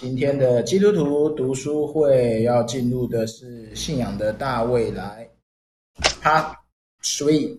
[0.00, 5.28] 今天的基督徒读书会要进入的是《信仰的大未来》
[6.22, 6.54] Part
[7.02, 7.58] Three，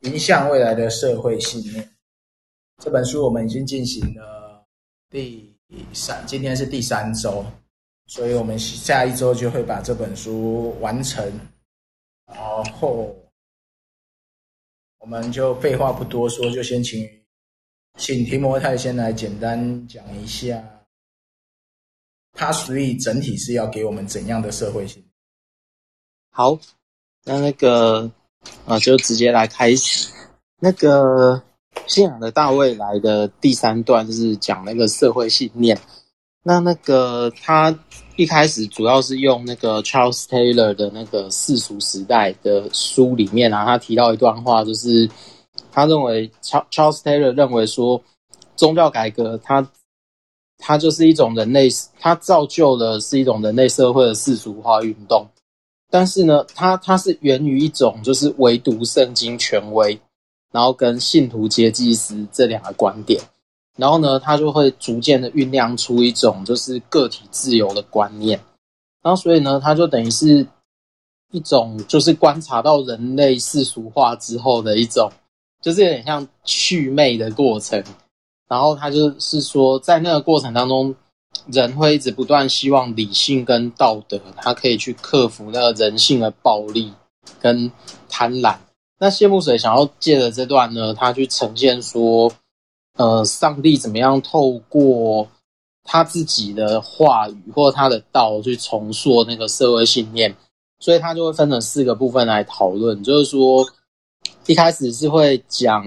[0.00, 1.90] 迎向未来的社会信念。
[2.84, 4.62] 这本书我们已经进行了
[5.08, 5.56] 第
[5.94, 7.42] 三，今天是第三周，
[8.08, 11.24] 所以我们下一周就会把这本书完成。
[12.26, 12.36] 然
[12.74, 13.16] 后，
[14.98, 17.08] 我们就废话不多说，就先请
[17.96, 20.62] 请提摩太先来简单讲一下。
[22.32, 25.04] 它所以整体是要给我们怎样的社会性？
[26.30, 26.58] 好，
[27.24, 28.10] 那那个
[28.64, 30.08] 啊，就直接来开始。
[30.60, 31.42] 那个
[31.86, 35.78] 信仰的大未来的第三段就是讲那个社会信念。
[36.42, 37.76] 那那个他
[38.16, 45.10] 一开始主要是用那个 Charles Taylor 的那个世俗时代的书里面啊，他提到一段话，就是
[45.72, 48.02] 他认为 Charles Taylor 认为说
[48.56, 49.68] 宗教改革他。
[50.60, 55.26] 它就是一种人类，它造就了是一种人类社会的世俗化运动。
[55.90, 60.00] 但是呢，它它是源于一种就是唯独圣经权威，
[60.52, 63.20] 然后跟信徒阶级时这两个观点。
[63.76, 68.38] 然后呢，它就会逐渐的酝酿出一种就是个体自由的观念。
[69.02, 70.46] 然后所以呢，它就等于是
[71.32, 75.10] 一种就是观察到人类世俗化之后的一种，
[75.62, 77.82] 就是有点像祛魅的过程。
[78.50, 80.92] 然后他就是说，在那个过程当中，
[81.46, 86.92] 人会一直不断希望理性跟道德，他可以去克服那个人性的暴力
[87.40, 87.70] 跟
[88.08, 88.56] 贪婪。
[88.98, 92.32] 那谢慕水想要借着这段呢，他去呈现说，
[92.98, 95.28] 呃，上帝怎么样透过
[95.84, 100.34] 他自己的话语或他的道去重塑那个社会信念，
[100.80, 103.64] 所以他就会分成四个部分来讨论，就是说，
[104.46, 105.84] 一开始是会讲，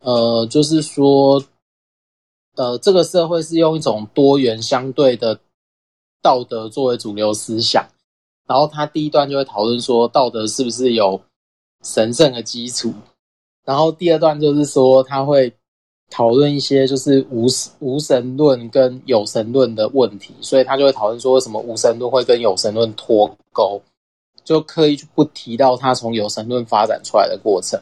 [0.00, 1.40] 呃，就是说。
[2.58, 5.38] 呃，这个社会是用一种多元相对的
[6.20, 7.86] 道德作为主流思想，
[8.48, 11.20] 然后他第一段就会讨论说道德是不是有
[11.84, 12.92] 神圣的基础，
[13.64, 15.54] 然后第二段就是说他会
[16.10, 17.46] 讨论一些就是无
[17.78, 23.80] 无神论跟有神论的问题，所以他就会讨论说为什么无神论会跟有神论脱钩，
[24.42, 27.80] 就刻意不提到他从有神论发展出来的过程。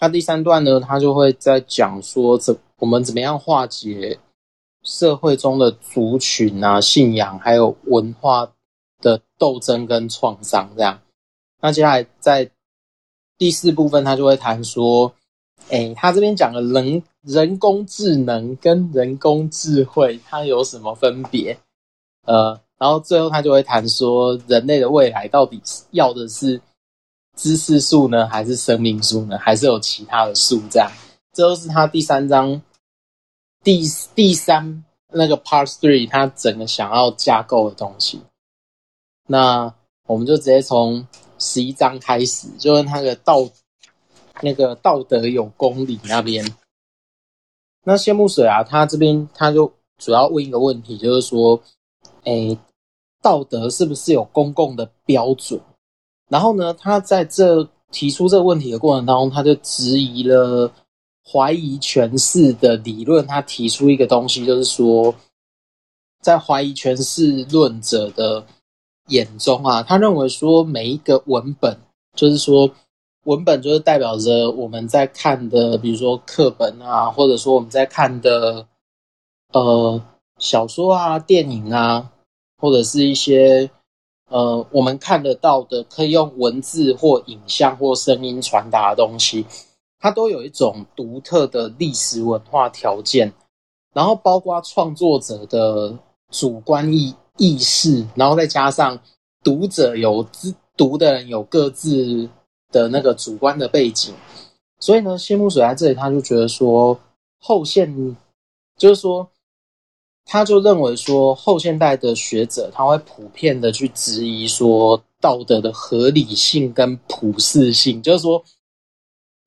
[0.00, 2.56] 那第三段呢，他就会在讲说这。
[2.80, 4.20] 我们怎么样化解
[4.84, 8.52] 社会中的族群啊、信仰还有文化
[9.00, 10.70] 的斗争跟创伤？
[10.76, 11.00] 这样，
[11.60, 12.48] 那接下来在
[13.36, 15.12] 第四部分，他就会谈说，
[15.70, 21.58] 诶，他这边讲的人人工智能跟人工智慧，它有什么分别？
[22.26, 25.60] 呃，然后最后他就会谈说，人类的未来到底
[25.90, 26.60] 要的是
[27.38, 30.60] 知识树呢，还是生命树呢，还是有其他的树？
[30.68, 30.90] 这样，
[31.32, 32.60] 这都是他第三章。
[33.62, 33.82] 第
[34.14, 38.20] 第三那个 Part Three，他整个想要架构的东西，
[39.28, 39.72] 那
[40.06, 41.06] 我们就直接从
[41.38, 43.48] 十一章开始，就是那个道
[44.40, 46.44] 那个道德有公理那边。
[47.84, 51.60] 那谢木水啊，他这边他就主要问一个问题，就是说，
[52.24, 52.58] 诶，
[53.22, 55.60] 道德是不是有公共的标准？
[56.28, 60.70] 然后呢，他在这提出这个问题的过程当中，他就质疑了。
[61.30, 65.14] 怀疑诠释的理论，他提出一个东西，就是说，
[66.22, 68.46] 在怀疑诠释论者的
[69.08, 71.76] 眼中啊，他认为说每一个文本，
[72.16, 72.70] 就是说
[73.24, 78.66] 文本就是代表着我们在看的，比如说课本啊，或者说我们在看的
[79.52, 80.02] 呃
[80.38, 82.10] 小说啊、电影啊，
[82.56, 83.68] 或者是一些
[84.28, 89.44] 呃我们看得到的，可以用文字或影像或声音传达的东西。
[90.00, 93.32] 它都有一种独特的历史文化条件，
[93.92, 95.98] 然后包括创作者的
[96.30, 99.00] 主观意意识，然后再加上
[99.42, 102.30] 读者有自读的人有各自
[102.70, 104.14] 的那个主观的背景，
[104.78, 106.96] 所以呢，谢木水在这里他就觉得说，
[107.40, 108.16] 后现
[108.76, 109.28] 就是说，
[110.28, 118.44] 他就认为说，后现代的学者他会普遍的去质疑说，道德的合理性跟普适性，就是说。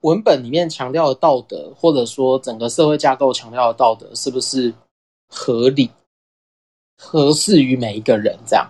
[0.01, 4.73] 文本里面强调的道德，或者说整个社会架构强调的道德，是不是
[5.27, 5.87] 合理、
[6.97, 8.35] 合适于每一个人？
[8.47, 8.67] 这样。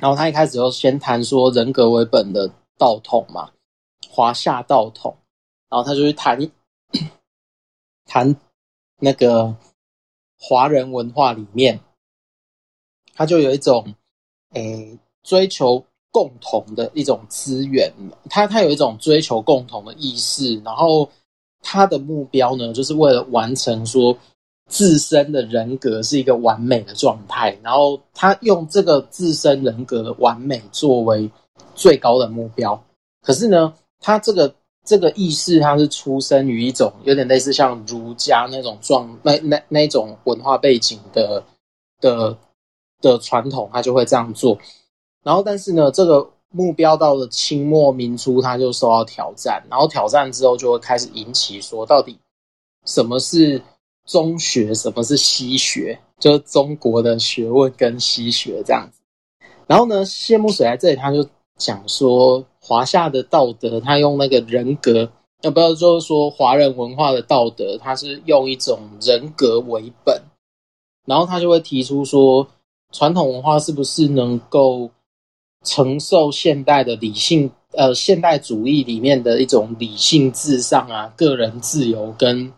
[0.00, 3.48] 然后他一开始就先谈说人格为本的道统嘛，
[4.08, 5.16] 华夏道统。
[5.68, 6.50] 然后他就去谈
[8.06, 8.34] 谈
[8.98, 9.54] 那个
[10.40, 11.78] 华人文化里面，
[13.14, 13.94] 他就有一种
[14.54, 15.84] 诶追求。
[16.12, 17.88] 共同的一种资源，
[18.28, 21.08] 他他有一种追求共同的意识，然后
[21.62, 24.18] 他的目标呢，就是为了完成说
[24.68, 31.30] 自身的人格是一个完美的状态，然后他用这个自身人格的完美作为
[31.76, 32.84] 最高的目标。
[33.22, 34.52] 可是呢，他这个
[34.90, 41.44] 这个意识，它是出生于一种有点类似像儒家那种状那那那种文化背景的
[42.00, 42.36] 的
[43.00, 44.58] 的传统，他就会这样做。
[45.22, 49.62] 然后，但是呢，这个目标到了清末民初，他就受到挑战。
[49.70, 52.18] 然后挑战之后，就会开始引起说，到底
[52.84, 53.62] 什么是
[54.06, 56.00] 中学，什么是西学？
[56.18, 59.00] 就是中国的学问跟西学这样子。
[59.68, 61.24] 然后呢，谢木水在这里他就
[61.56, 65.10] 讲说，华夏的道德，他用那个人格，
[65.42, 70.22] 要不要就是说华人文化的道德，他是用一种人格为本。
[71.04, 72.46] 然后他就会提出说，
[72.92, 74.88] 传统文化是不是能够
[75.64, 82.52] 承受现代的理性，呃，现代主义里面的一种理性至上啊，个人自由跟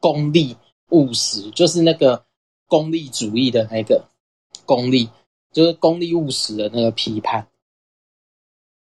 [0.00, 0.56] 功利
[0.88, 2.24] 务实，就是那个
[2.66, 4.04] 功利主义的那个
[4.66, 5.08] 功利，
[5.52, 7.46] 就是功利务实的那个批判。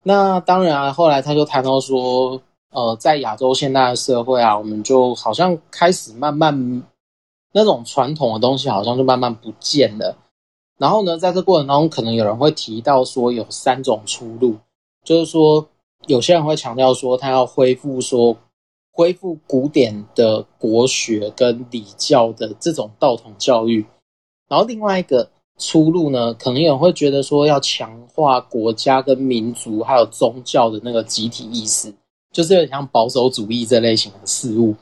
[0.04, 2.42] 那当然啊，后来他就谈到说，
[2.72, 6.84] 呃，在亚洲现代的社会啊，我们就好像开始慢慢
[7.52, 10.16] 那种传统的东西，好像就慢慢不见了。
[10.78, 14.56] 然后呢，在这过程当中，可能有人会提到说有三种出路，
[15.04, 15.68] 就是说
[16.08, 18.38] 有些人会强调说他要恢复说
[18.94, 23.86] 恢复古典的国学跟礼教的这种道统教育，
[24.48, 31.94] 然后另外一个出路呢，可能有人会觉得说要强化国家跟民族还有宗教的那个集体意识，
[32.32, 34.76] 就是有点像保守主义这类型的事物。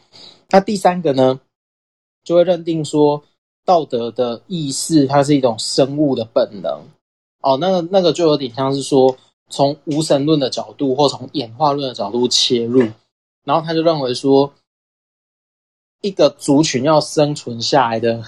[0.50, 1.38] 那第三个呢，
[2.24, 3.22] 就会认定说。
[3.66, 6.82] 道德的意识，它是一种生物的本能。
[7.42, 9.14] 哦，那个那个就有点像是说，
[9.50, 12.80] 从无神论的角度或从演化论的角度切入，
[13.44, 14.54] 然后他就认为说，
[16.00, 18.24] 一个族群要生存下来的，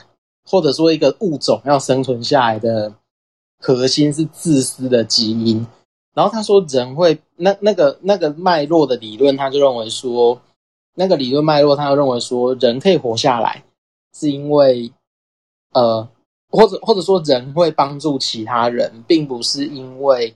[0.49, 2.93] 或者说一个物种要生存下来的
[3.59, 5.67] 核心是自私的基因。
[6.13, 10.41] 然后他说，人会那那个那个脉络的理论，他就认为说，
[10.95, 13.63] 那个理论脉络，他就认为说，人可以活下来，
[14.13, 14.91] 是因为。
[15.71, 16.09] 呃，
[16.49, 20.35] 或者或者说，人会帮助其他人，并不是因为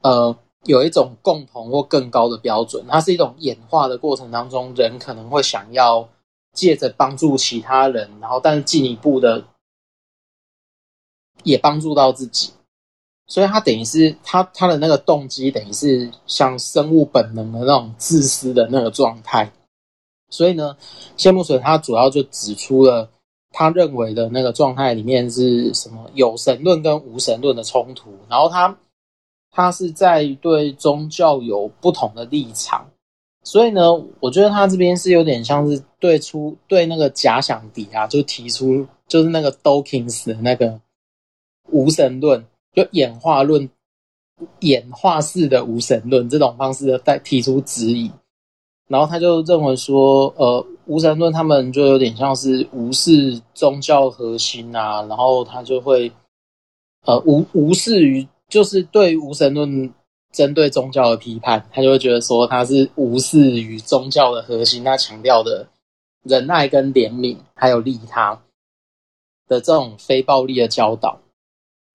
[0.00, 0.34] 呃
[0.64, 6.08] 有一种共同或更高的标准，它是一种演化的过程当中，人可能会想要
[6.52, 9.44] 借着帮助其他人，然后但是进一步的
[11.42, 12.52] 也帮助到自己，
[13.26, 19.52] 所以他等于是他他的那个动机，等于是像生物本能的那种自私的那个状态。
[20.30, 20.76] 所以呢，
[21.16, 23.10] 谢木水他主要就指出了。
[23.54, 26.10] 他认为的那个状态里面是什么？
[26.14, 28.78] 有神论跟无神论的冲突，然后他
[29.50, 32.88] 他是在对宗教有不同的立场，
[33.42, 40.80] 所以呢，我觉得他这边是有点像是对出对那个假想敌啊，就提出就是那个 Dawkins 的那个
[41.70, 42.44] 无神论，
[42.74, 43.68] 就演化论
[44.60, 48.10] 演化式的无神论这种方式的在提出质疑，
[48.88, 50.66] 然后他就认为说，呃。
[50.86, 56.10] 无神论他们就有点像是无视宗教核心啊，然后他就会
[57.06, 59.94] 呃无无视于就是对无神论
[60.32, 65.68] 针对宗教的批判，他就会觉得说他是无视于宗教的核心，他强调的
[66.24, 68.40] 仁爱跟怜悯还有利他
[69.46, 71.20] 的这种非暴力的教导，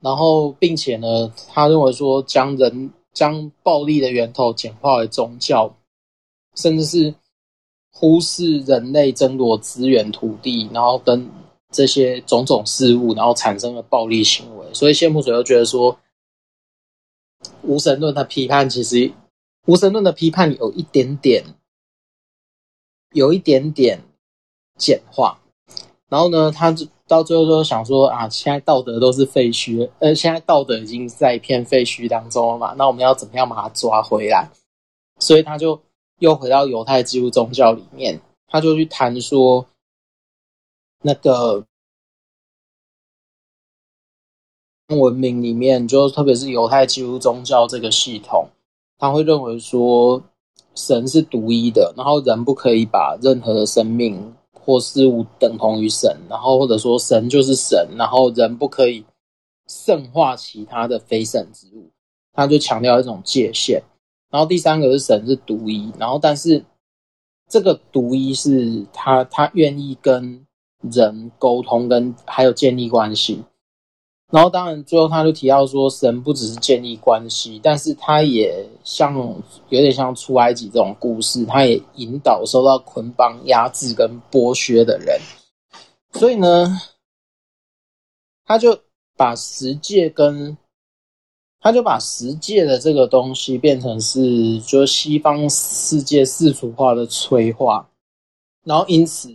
[0.02, 5.76] 然后并且呢，他认为说将人将暴力的源头简化为宗教，
[6.56, 7.14] 甚至是。
[8.00, 11.28] 忽视人类争夺资源、土地，然后跟
[11.72, 14.66] 这些种种事物，然后产生了暴力行为。
[14.72, 15.98] 所以谢木水又觉得说，
[17.64, 19.12] 无神论的批判其实，
[19.66, 21.44] 无神论的批判有一点点，
[23.14, 24.02] 有一点点
[24.78, 25.40] 简化。
[26.10, 26.76] 然后呢，他
[27.08, 34.50] 到最后就想说啊，现在道德都是废墟，呃，现在道德已经在一片废墟当中了嘛，那我们要怎么样把它抓回来？
[35.20, 35.82] 所以他就。
[36.20, 39.68] 又回到犹太基督宗教里面，他就去谈说，
[41.04, 41.64] 那个
[44.96, 48.48] 文明里面，就特别是犹太基督宗教这个系统，
[48.98, 50.24] 他会认为说
[50.76, 59.04] 神是独一的，然后人不可以把任何的生命或事物等同于神，然后或者说神就是神，然后人不可以
[59.68, 61.90] 圣化其他的非神之物，
[62.34, 63.84] 他就强调一种界限。
[64.30, 66.64] 然后第三个是神是独一，然后但是
[67.50, 70.46] 这个独一是他他愿意跟
[70.80, 73.44] 人沟通，跟还有建立关系。
[74.30, 79.16] 然后当然最后他就提到说，神不只是建立关系，但是他也像
[79.70, 85.18] 有点像出埃及这种故事，他也引导受到捆绑、压制跟剥削的人。
[86.12, 86.78] 所以呢，
[88.46, 88.78] 他就
[89.16, 90.58] 把十诫跟
[91.62, 97.90] 他就把十诫的这个东西变成是，就西方世界世俗化的催化，
[98.66, 99.30] 然后因此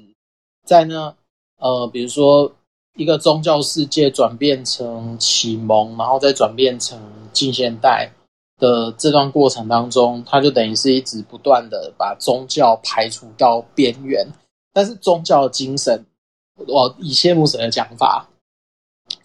[0.67, 1.17] 在那
[1.57, 2.53] 呃，比如说
[2.95, 7.01] 一个宗教世界转变成启蒙，然后再转变成
[7.33, 8.13] 近现代
[8.59, 14.27] 的这段过程当中，它就等于是一直不断的把宗教排除到边缘，
[14.73, 16.05] 但是宗教精神，
[16.55, 18.29] 我以谢木水的讲法，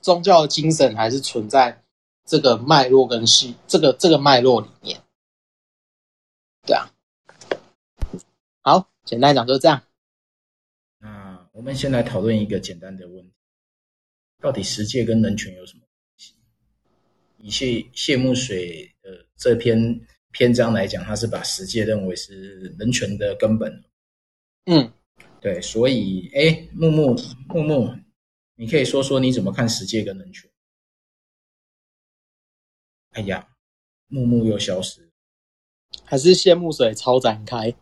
[0.02, 1.82] 宗教精神还是存在。
[2.30, 5.00] 这个脉络跟系，这个这个脉络里面，
[6.66, 6.92] 对啊，
[8.62, 9.82] 好，简单讲就是这样。
[11.00, 13.37] 那我们先来讨论一个简单的问题：
[14.40, 16.34] 到底十界跟人权有什么关系？
[17.38, 20.00] 以谢谢木水的这篇
[20.32, 23.84] 篇章来讲，他是把十界认为是人权的根本。
[24.66, 24.94] 嗯，
[25.42, 27.16] 对，所以，哎，木木
[27.48, 28.00] 木木，
[28.56, 30.50] 你可以说说你怎么看十界跟人权？
[33.12, 33.48] 哎呀，
[34.08, 35.10] 木木又消失，
[36.04, 37.74] 还是谢木水超展开？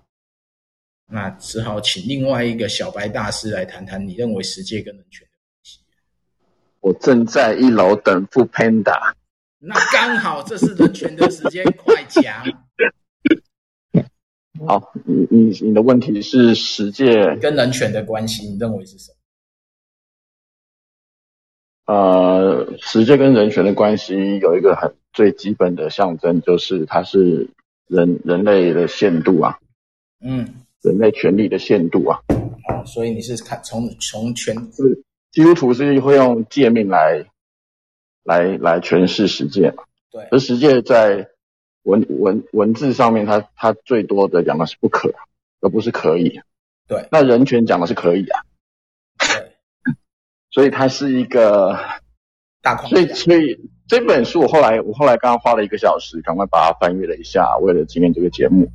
[1.08, 5.28] 那只好请另外一个小白大师来谈谈，你认为十界跟人权。
[6.86, 9.14] 我正在一楼等 foodpanda，
[9.58, 12.24] 那刚好这是人权的时间，快讲。
[14.68, 19.12] 好，你你你的问题是十诫跟人权的关系，你认为是什
[21.88, 21.92] 么？
[21.92, 27.50] 呃，十界跟人权的关系有一个很最基本的象征，就是它是
[27.88, 29.58] 人人类的限度啊，
[30.24, 32.20] 嗯，人类权利的限度啊。
[32.70, 35.04] 哦，所以你是看从从权是
[35.36, 37.26] 基督徒是会用诫命来
[38.24, 39.84] 来来诠释十诫嘛？
[40.10, 41.28] 对，而十诫在
[41.84, 45.14] 文文文字上面它，它它最多的讲的是不可，
[45.60, 46.40] 而不是可以。
[46.88, 48.40] 对，那人权讲的是可以啊。
[50.52, 51.78] 所以它是一个
[52.62, 52.96] 大框架。
[52.96, 58.72] 所以，所以这本书我后来，我后来刚刚花了一个小时，赶快把它翻阅了一下，为了今天这个节目。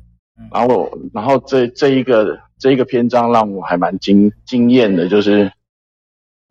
[0.51, 5.51] 然后我，然后这这一个这一个篇章让我还蛮惊惊艳的，就是，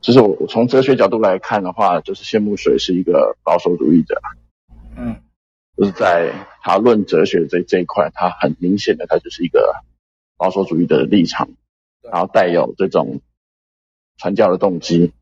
[0.00, 4.20] 就是我从哲学角度来看的话，就是谢木水是一个保守主义者。
[4.96, 5.16] 嗯，
[5.76, 9.74] 就是在他论哲学这这一块，他很明显的，他就是一个
[10.36, 11.50] 保守主义的立场，
[12.02, 13.20] 然后带有这种
[14.16, 15.12] 传教的动机。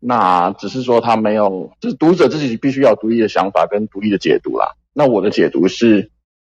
[0.00, 4.74] 那只是说他没有，就是读者自己必须要有独立的想法跟独立的解读啦。
[4.92, 6.10] 那我的解读是，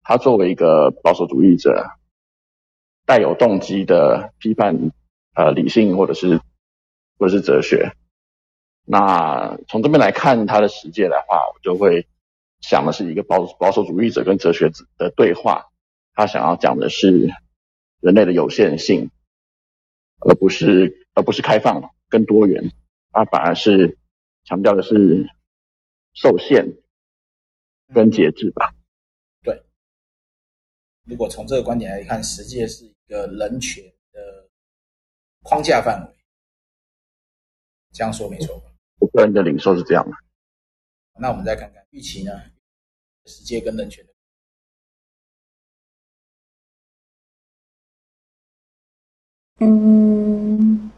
[0.03, 1.87] 他作为一个保守主义者，
[3.05, 4.91] 带有动机的批判，
[5.33, 6.39] 呃，理性或者是
[7.21, 7.95] 或者是哲学。
[8.83, 12.07] 那从这边来看他的实践的话，我就会
[12.61, 15.67] 想的是一个保保守主义者跟哲学的对话。
[16.15, 17.29] 他想要讲的是
[17.99, 19.11] 人类的有限性，
[20.19, 22.71] 而不是而不是开放跟多元。
[23.11, 23.99] 他反而是
[24.43, 25.29] 强调的是
[26.13, 26.73] 受限
[27.93, 28.73] 跟节制吧。
[29.43, 29.61] 对，
[31.05, 34.49] 如果从这个观点来看，十诫是一个人权的
[35.43, 36.20] 框架范围，
[37.91, 38.71] 这样说没错吧？
[38.99, 40.15] 我个人的领受是这样的。
[41.19, 42.31] 那我们再看看预期呢？
[43.25, 44.13] 世界跟人权的，
[49.59, 50.91] 嗯。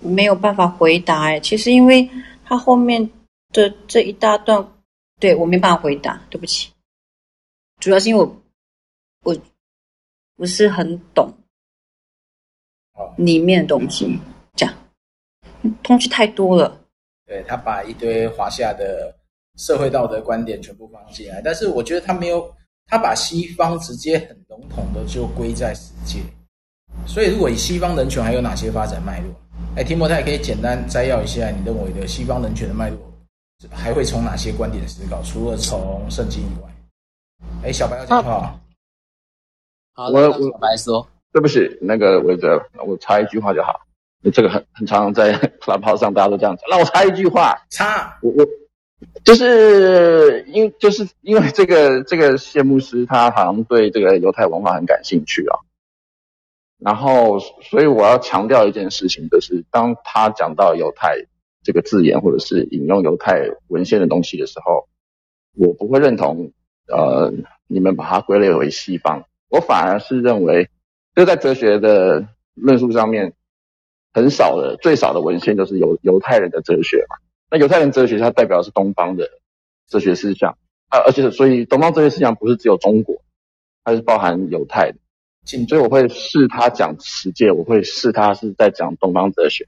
[0.00, 2.10] 没有办法回答哎，其实因为
[2.44, 3.10] 他后面
[3.48, 4.84] 的这一大段，
[5.18, 6.70] 对，我没办法回答，对不起。
[7.80, 8.42] 主要是因为我
[9.22, 9.34] 我
[10.36, 11.32] 不是很懂
[13.16, 14.18] 里面的东西，
[14.54, 14.74] 这样
[15.82, 16.80] 东西太多了。
[17.26, 19.14] 对，他把一堆华夏的
[19.56, 22.52] 社会道德观点全部放进来，但是我觉得他没有，
[22.86, 26.20] 他把西方直接很笼统的就归在世界。
[27.06, 29.34] 所以如果以西方人权还有哪些发展脉络？
[29.76, 32.98] 哎，提莫泰可以简单摘要一下你认为的西方人权的脉络，
[33.70, 35.22] 还会从哪些观点思考？
[35.22, 36.70] 除了从圣经以外，
[37.64, 38.60] 哎，小白要讲话。
[39.94, 43.80] 好，我我小白说，对不起，那个韦哲，我插一句话就好。
[44.22, 47.56] 你这个很很常在 Clubhouse 上大家都这样讲，那我插一句话。
[47.70, 48.46] 插，我我
[49.24, 55.58] 就是因就是因为这个这个谢牧师他好像对这个犹太文化很感兴趣啊。
[56.78, 61.16] 然后，所以我要强调一件事情，就是当他讲到犹太
[61.64, 64.86] 这个字眼，或者是引用犹太文献的东西的时候，
[65.58, 66.52] 我不会认同，
[66.86, 67.32] 呃，
[67.66, 69.24] 你们把它归类为西方。
[69.48, 70.68] 我反而是认为，
[71.14, 73.34] 就在哲学的论述上面，
[74.12, 77.16] 很少的、最少的文献就是犹犹太人的哲学嘛。
[77.50, 79.28] 那犹太人哲学它代表的是东方的
[79.88, 83.22] 哲学思想啊，而且所以东方哲学思想不是只有中国，
[83.84, 84.98] 它是包含犹太的。
[85.44, 89.64] 进，所以我会试他讲十诫，我会试他是在讲东方哲学。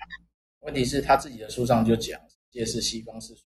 [0.61, 3.43] 问题是他自己的书上就讲十界是西方世俗，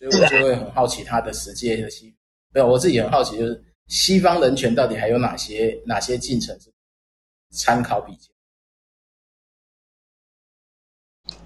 [0.00, 2.16] 所以我就会很好奇他的十诫的西，
[2.52, 6.72] 没有我自己很好奇，就是西方人权到底还有哪些哪些进程是
[7.50, 8.30] 参考比较？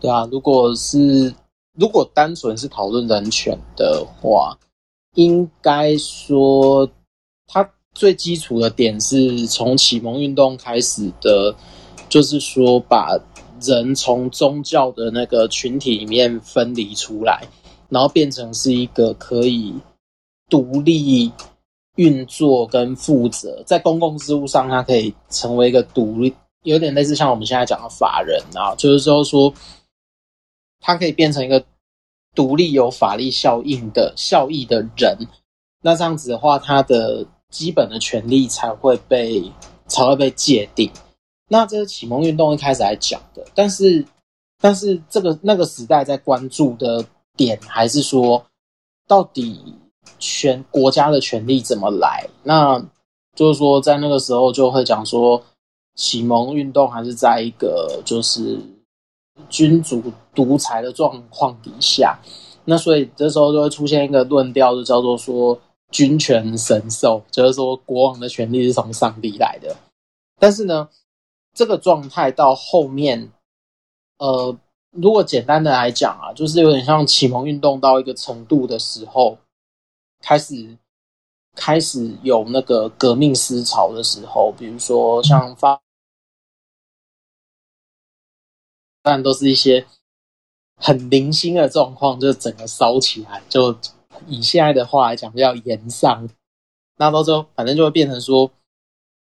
[0.01, 1.35] 对啊，如果是
[1.75, 4.59] 如果单纯是讨论人权的话，
[5.15, 6.89] 应该说
[7.47, 11.55] 它最基础的点是从启蒙运动开始的，
[12.09, 13.19] 就是说把
[13.61, 17.47] 人从宗教的那个群体里面分离出来，
[17.89, 19.75] 然后变成是一个可以
[20.49, 21.33] 独立
[21.97, 29.53] 运作跟负责，在公共事务上，它可以成为一个独立，有点类似像我们现在讲的法人啊，就是说说。
[30.79, 31.65] 它可以变成一个
[32.33, 35.19] 独立有法律效应的效益的人，
[35.83, 39.51] 那这样子的话，他的基本的权利才会被
[39.89, 40.89] 才会被界定。
[41.49, 44.05] 那这是启蒙运动一开始来讲的，但是
[44.61, 47.05] 但是这个那个时代在关注的
[47.37, 48.45] 点还是说，
[49.09, 49.75] 到底
[50.19, 52.29] 全国家的权利怎么来？
[52.43, 52.79] 那
[53.35, 55.43] 就是说，在那个时候就会讲说，
[55.95, 58.59] 启蒙运动还是在一个就是。
[59.51, 60.03] 君主
[60.35, 62.19] 独裁的状况底下，
[62.65, 65.57] 那所以这时候就会出现一个论调，就叫做说
[65.91, 69.77] 君权神授，就是说国王的权力是从上帝来的。
[70.41, 70.89] 但是呢，
[71.55, 73.31] 这个状态到后面，
[74.17, 74.57] 呃，
[74.91, 79.37] 如果简单的来讲啊，就是有点像启蒙运动到一个程度的时候，
[80.21, 80.77] 开始
[81.55, 85.81] 开始有那个革命思潮的时候，比如说像发。
[89.03, 89.87] 但都是一些
[90.77, 93.41] 很零星的状况，就整个烧起来。
[93.49, 93.79] 就
[94.27, 96.29] 以现在的话来讲，比较炎上。
[96.97, 98.51] 那到时候反正就会变成说，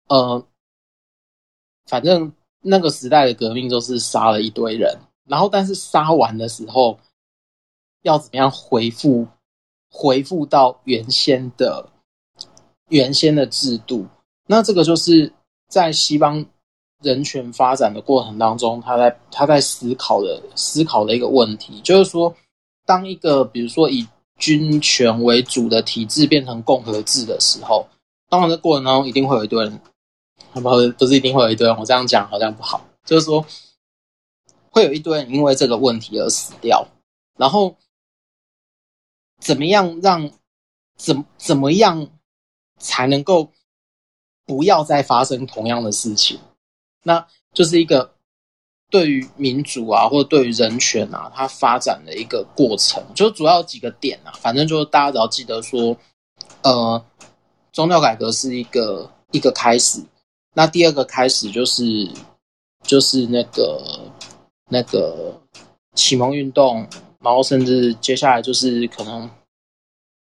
[0.09, 0.47] 呃，
[1.87, 2.31] 反正
[2.61, 7.01] 那个时代的革命就是杀了一堆人，然后但是杀完的时候，
[8.03, 9.27] 要怎么样恢复，
[9.91, 11.89] 恢复到原先的
[12.89, 14.07] 原先的制度？
[14.47, 15.33] 那这个就是
[15.69, 16.47] 在西方。
[17.03, 22.37] 人权发展的过程当中，他在他在思考的思考的一个问题，就是说，
[22.85, 27.89] 当一个比如说以军权为主的体制变成共和制的时候，
[28.29, 29.81] 当然这过程当中一定会有一堆人，
[30.53, 30.61] 不
[30.99, 33.47] 不是一定会有一堆人，我这样讲好像不好，就是说，
[34.71, 36.87] 会有一堆人因为这个问题而死掉，
[37.39, 37.75] 然后
[39.41, 40.31] 怎么样让
[40.97, 42.07] 怎怎么样
[42.79, 43.51] 才能够
[44.47, 46.39] 不要再发生同样的事情？
[47.03, 48.15] 那就是一个
[48.91, 54.33] 对于民主啊，或者对于人权啊，它发展的一个过程，就主要几个点啊。
[54.41, 55.97] 反正就是大家只要记得说，
[56.63, 57.03] 呃，
[57.73, 60.05] 宗教改革是一个一个开始。
[60.53, 61.83] 那第二个开始就是
[62.83, 64.11] 就是那个
[64.69, 65.41] 那个
[65.95, 66.87] 启蒙运动，
[67.23, 69.31] 然后甚至接下来就是可能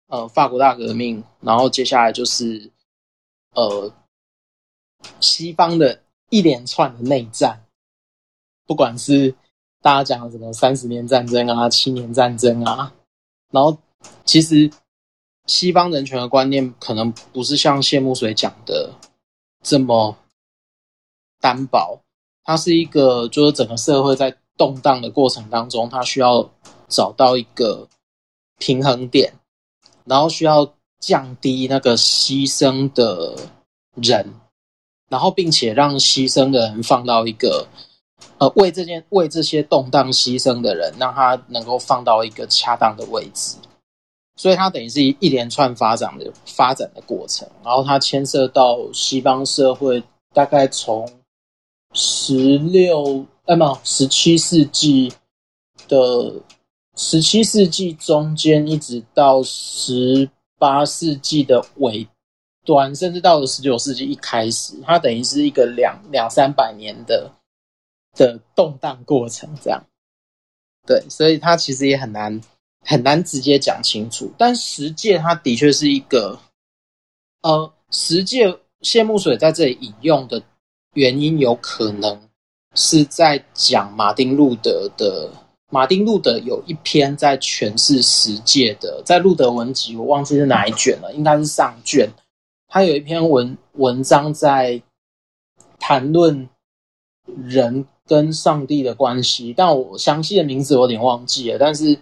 [0.07, 2.71] 呃法国大革命，然后接下来就是
[3.53, 3.93] 呃
[5.19, 6.01] 西方的。
[6.29, 7.57] 一连串的内战，
[8.65, 9.33] 不管是
[9.81, 12.93] 大家讲的什么三十年战争啊、七年战争啊，
[13.49, 13.77] 然后
[14.25, 14.69] 其实
[15.45, 18.91] 西方人权的观念可能不是像谢木水讲的
[19.63, 20.17] 这么
[21.39, 22.01] 单薄，
[22.43, 26.51] 它是一个就是整个社会在动荡的过程当中，它需要
[26.88, 27.88] 找到一个
[28.58, 29.34] 平衡点，
[30.06, 33.36] 然后需要降低那个牺牲的
[33.95, 34.34] 人。
[35.10, 37.65] 然后，并且让牺牲的人放到一个，
[38.39, 43.56] 呃，为这件为这些动荡牺牲的人，让他能够放到一个恰当的位置。
[44.36, 47.47] 所以，它等于是一一连串发展的发展的过程。
[47.63, 51.10] 然后，它牵涉到西方社会，大概从
[51.93, 55.13] 十六，哎，没有，十七世纪
[55.88, 56.34] 的
[56.97, 62.05] 十七世纪中间，一直到十八世纪的尾。
[62.65, 67.31] 端，甚至到了十九世纪一开始，它等于是一个两两三百年的
[68.13, 69.81] 的动荡过程，这样。
[70.86, 72.41] 对，所以它其实也很难
[72.81, 74.29] 很难直接讲清楚。
[74.38, 76.38] 但十诫它的确是一个，
[77.41, 80.43] 呃，十诫谢木水在这里引用的
[80.93, 82.27] 原因，有可能
[82.75, 85.31] 是在讲马丁路德的。
[85.69, 92.10] 马丁路德有一篇在诠释十诫的，在路德文集，我忘记是哪一卷了，应该是上卷。
[92.69, 94.82] 他有一篇文文章在
[95.77, 96.47] 谈论
[97.25, 101.58] 人跟上帝的关系，但我详细的名字有点忘记了。
[101.58, 101.99] 但是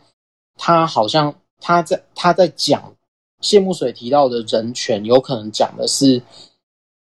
[0.56, 2.94] 他好像他在他在讲
[3.42, 6.22] 谢木水提到的人权，有可能讲的是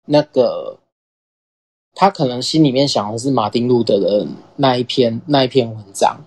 [0.06, 0.80] 那个
[1.94, 6.20] 他可能心里面想的是马丁路德的那一篇那一篇文章。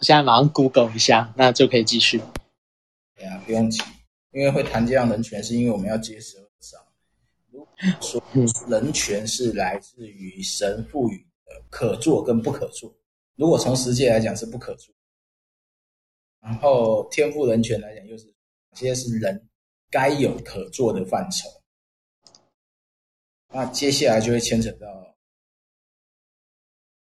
[0.00, 2.22] 我现在马上 Google 一下，那就可以继续。
[3.14, 3.82] 对啊，不用急，
[4.30, 6.80] 因为会谈这样人权，是因为我们要结舌而上。
[7.50, 7.68] 如果
[8.00, 8.22] 说
[8.66, 12.90] 人权是来自于神赋予的可做跟不可做，
[13.36, 14.94] 如果从实际来讲是不可做，
[16.40, 18.24] 然后天赋人权来讲又是
[18.70, 19.50] 哪些是人
[19.90, 21.46] 该有可做的范畴，
[23.52, 25.14] 那接下来就会牵扯到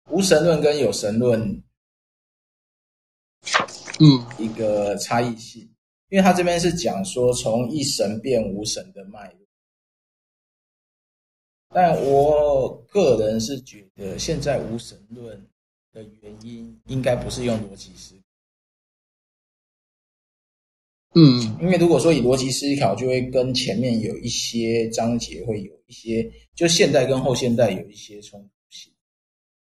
[0.08, 1.62] 无神论跟有神论。
[3.98, 5.62] 嗯，一个差异性，
[6.10, 9.46] 因为他这边是讲说从一神变无神的脉络，
[11.70, 15.48] 但我个人是觉得现在无神论
[15.92, 18.20] 的原因应该不是用逻辑思考，
[21.14, 28.92] 嗯，因为如果说以逻辑思考，就会跟前面有一些章节会有一些，就现代跟后现代有一些冲突性，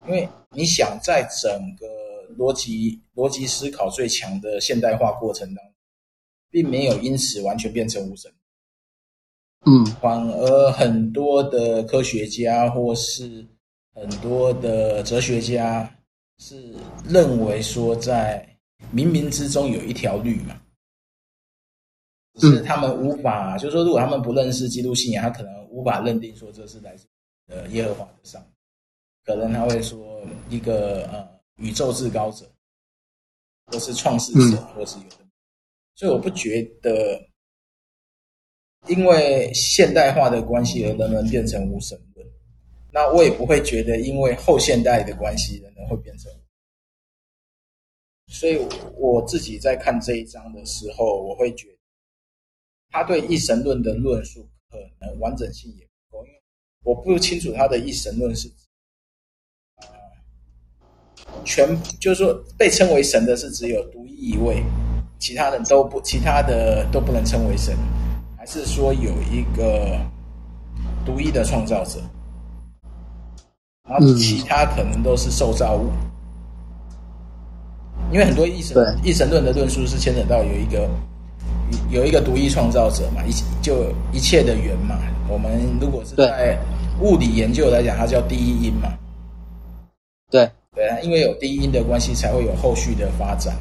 [0.05, 2.18] 因为你想在整个。
[2.37, 5.73] 逻辑逻辑思考最强的现代化过程当中，
[6.49, 8.31] 并没有因此完全变成无神。
[9.65, 13.45] 嗯，反而很多的科学家或是
[13.93, 15.93] 很多的哲学家
[16.37, 16.73] 是
[17.05, 18.47] 认为说，在
[18.93, 20.61] 冥冥之中有一条律嘛，
[22.35, 27.05] 只是他们无法，就是说，如果他们不认识基督信仰，他可能无法认定说这是来自
[27.47, 28.41] 呃耶和华的上，
[29.25, 31.28] 可能他会说一个呃。
[31.59, 32.49] 宇宙至高者，
[33.67, 35.17] 或是创世者，或是有的，
[35.95, 37.21] 所以我不觉得，
[38.87, 42.25] 因为现代化的关系而人们变成无神论。
[42.91, 46.31] 那我也不会觉得，因为后现代的关系，人人会变成。
[48.27, 48.57] 所以
[48.95, 51.77] 我自己在看这一章的时候，我会觉得，
[52.89, 56.41] 他对一神论的论述可能完整性也不够，因为
[56.83, 58.49] 我不清楚他的一神论是。
[61.49, 61.67] 全
[61.99, 64.63] 就是说，被称为神的是只有独一一位，
[65.17, 67.75] 其他人都不，其他的都不能称为神，
[68.37, 69.97] 还是说有一个
[71.03, 71.99] 独一的创造者，
[73.89, 75.89] 然后其他可能都是受造物，
[78.11, 80.87] 因为很多一神一神论的论述是牵扯到有一个
[81.89, 84.99] 有一个独一创造者嘛，一就一切的源嘛。
[85.27, 86.55] 我们如果是在
[87.01, 88.93] 物理研究来讲，它叫第一因嘛，
[91.03, 93.55] 因为有第一因的关系，才会有后续的发展。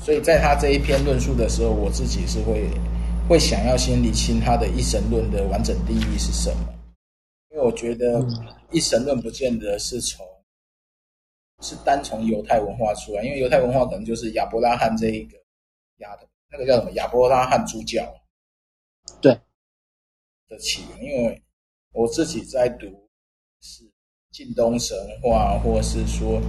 [0.00, 2.68] 所以在他这一篇论述的时候，我自己是会
[3.28, 6.74] 会想要先理清他的一神论的完整定义是什么。
[7.50, 8.24] 因为我觉得
[8.70, 10.24] 一神论不见得是从
[11.60, 15.36] 是单从犹太文化出来，因为犹太文化可能就是亚伯拉罕这一个
[15.98, 18.14] 亚的那个叫什么亚伯拉罕主教，
[19.20, 19.32] 对
[20.48, 21.04] 的起源。
[21.04, 21.42] 因为
[21.92, 23.07] 我自己在读是。
[24.38, 26.40] 近东神话，或是说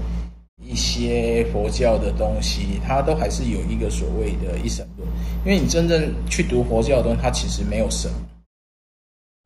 [0.62, 5.10] 一些佛教的东西，它都还是有一个所谓的一神论。
[5.44, 8.12] 因为你真正去读佛教的东西，它其实没有神，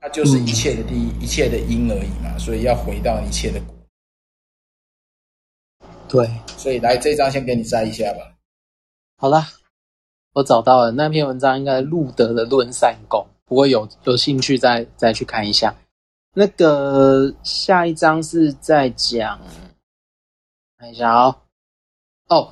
[0.02, 2.38] 它就是一切的第一、嗯、一切的因而已嘛。
[2.38, 3.74] 所以要回到一切的果。
[6.10, 8.36] 对，所以来这张先给你摘一下吧。
[9.16, 9.48] 好啦，
[10.34, 15.74] 我找到了那篇文章，应该是路德的《论善功》，不过有有兴趣再再去看一下。
[16.36, 19.40] 那个下一章是在讲，
[20.80, 21.36] 看一下哦，
[22.28, 22.50] 哦，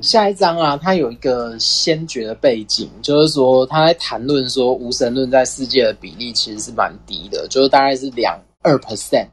[0.00, 9.28] 下一章啊，它有一个先决的背景，就是说他在谈论说无神论在世界的比例其实是蛮低的，就是大概是两二 percent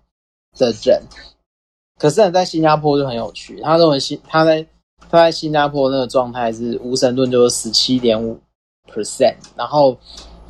[0.57, 1.01] 的人。
[1.97, 4.61] 可是呢，在新加坡就很有趣，他认为新他在
[5.09, 8.37] 他在新加坡那个状态是无神论就是十七点五
[8.89, 9.97] percent，然后。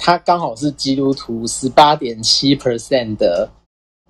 [0.03, 3.47] 他刚好是基督徒十八点七 percent 的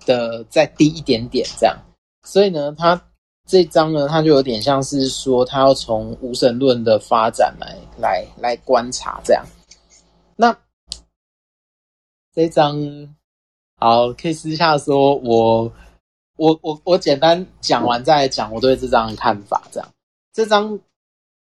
[0.06, 1.76] 的再低一点点这样，
[2.24, 2.98] 所以呢，他
[3.46, 9.44] 这张呢，他就有点像是说，他要从无神论的发展来来来观察这样。
[10.34, 10.56] 那
[12.34, 12.80] 这张
[13.76, 15.70] 好，可以私下说我
[16.36, 19.88] 我我我简单讲完再讲我对这张的看法这样。
[20.32, 20.80] 这张。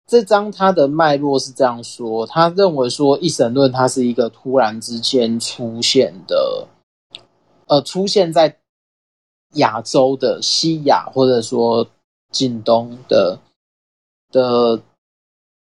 [0.07, 6.65] 这章他的脉络是这样说，他认为说一神论它是一个突然之间出现的，
[7.67, 8.57] 呃，出现在
[9.55, 11.85] 亚洲的西亚或者说
[12.31, 13.37] 近东的
[14.31, 14.81] 的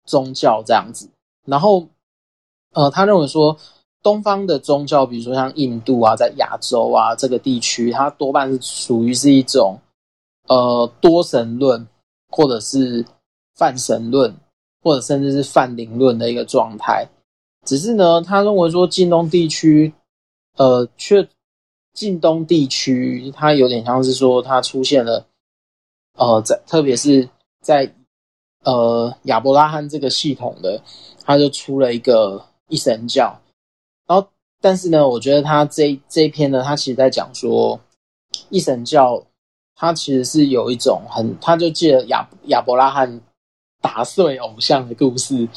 [0.05, 1.11] 宗教这样子。
[1.45, 1.89] 然后，
[2.75, 3.59] 呃，他认为说
[4.05, 9.77] 东方的宗教，比如说像印度啊，在亚洲啊这个地区，它多半是属于是一种
[10.47, 11.85] 呃多神论
[12.29, 13.05] 或者是。
[13.59, 14.33] 泛神论，
[14.81, 17.09] 或者甚至是泛灵论的一个状态，
[17.67, 19.93] 只是呢，他认为说，近东地区，
[20.57, 21.29] 呃，却
[21.93, 25.27] 近东地区它有点像是说它出现了，
[26.17, 27.29] 呃，在特别是
[27.61, 27.93] 在
[28.63, 30.81] 呃亚伯拉罕这个系统的，
[31.25, 33.37] 他就出了一个一神教，
[34.07, 34.29] 然后
[34.61, 37.81] 但是呢，我觉得他这这一篇呢，他其实在讲说
[38.51, 39.21] 一神教，
[39.75, 43.21] 它其实是有一种很，他就借了亚亚伯拉罕
[43.81, 45.49] 打碎偶像的故事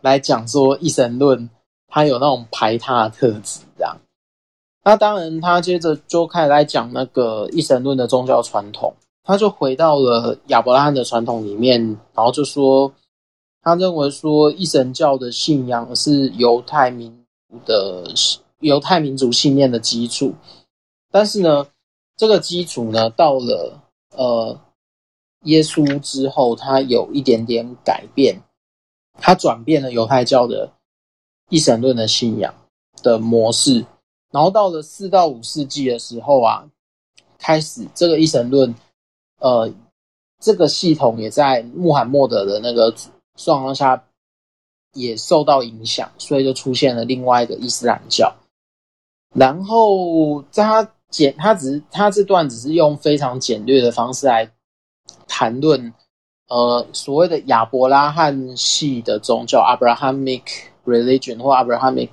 [0.00, 1.48] 来讲说一神论。
[1.90, 3.96] 他有那种排他的特质，这样。
[4.84, 8.92] 那当然，他接着就开始来讲那个一神论的宗教传统。
[9.24, 11.80] 他就回到了亚伯拉罕的传统里面，
[12.12, 12.92] 然后就说，
[13.62, 18.04] 他认为说一神教的信仰是犹太民族的
[18.60, 20.34] 犹太民族信念的基础。
[21.10, 21.66] 但是呢，
[22.18, 23.80] 这个基础呢，到了
[24.14, 24.60] 呃
[25.44, 28.40] 耶稣之后，他有一点点改变，
[29.14, 30.72] 他转变了犹太教的。
[31.50, 32.54] 一神论的信仰
[33.02, 33.86] 的模式，
[34.30, 36.68] 然后到了四到五世纪的时候啊，
[37.38, 38.74] 开始这个一神论，
[39.38, 39.72] 呃，
[40.38, 42.94] 这个系统也在穆罕默德的那个
[43.34, 44.04] 状况下
[44.92, 48.30] 也受到影响，所以就出现了另外一个伊斯兰教。
[49.34, 54.52] 然后在他简，他只是他这段只是用非常简略的方式来
[55.28, 55.94] 谈论，
[56.48, 60.42] 呃，所谓的亚伯拉罕系的宗教 （Abrahamic）。
[60.88, 62.08] religion 或 Abrahamic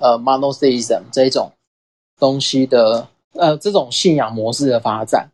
[0.00, 1.52] 呃 monotheism 这一种
[2.18, 5.30] 东西的呃这种信仰模式的发展，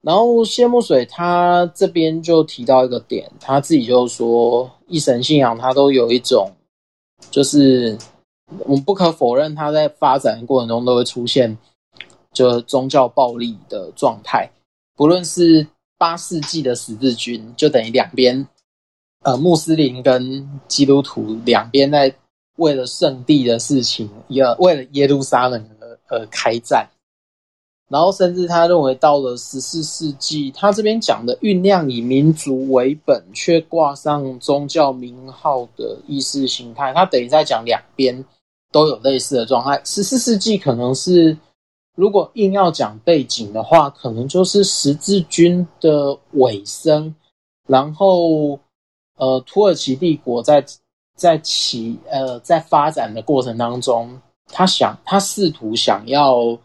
[0.00, 6.52] 然后谢木水他这边就提到一个点，他自己就说一神信仰他都有一种，
[7.32, 7.98] 就是
[8.60, 11.58] 我们不可否认，他在发展过程中都会出现
[12.32, 14.48] 就宗教暴力的状态，
[14.94, 15.66] 不论是
[15.98, 18.46] 八世纪的十字军，就等于两边。
[19.22, 22.14] 呃，穆斯林跟基督徒两边在
[22.56, 26.88] 为了圣地的事情，也为了耶路撒冷而而开战。
[27.88, 38.24] 然后，甚至他认为到了十四世纪，他这边讲的酝酿以民族为本却挂上宗教名号的意识形态，他等于在讲两边
[38.72, 39.80] 都有类似的状态。
[39.84, 41.36] 十四世纪可能是，
[41.94, 47.14] 如果硬要讲背景的话，可能就是十字军的尾声，
[47.66, 48.58] 然后。
[49.16, 50.66] 呃，土耳其帝国在
[51.14, 56.58] 在起呃在发展的过程当中，他想他试图想要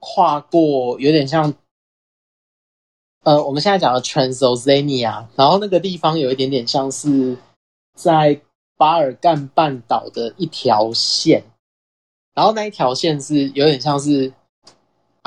[0.00, 1.54] 跨过，有点像
[3.22, 7.38] 呃我们现在讲的 Transylvania，然后那个地方有一点点像是
[7.94, 8.40] 在
[8.76, 11.44] 巴尔干半岛的一条线，
[12.34, 14.32] 然后那一条线是有点像是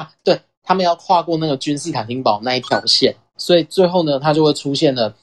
[0.01, 5.15] 啊， 对，他们要跨过那个君士坦丁堡那一条线，所以最后呢，他就会出现了。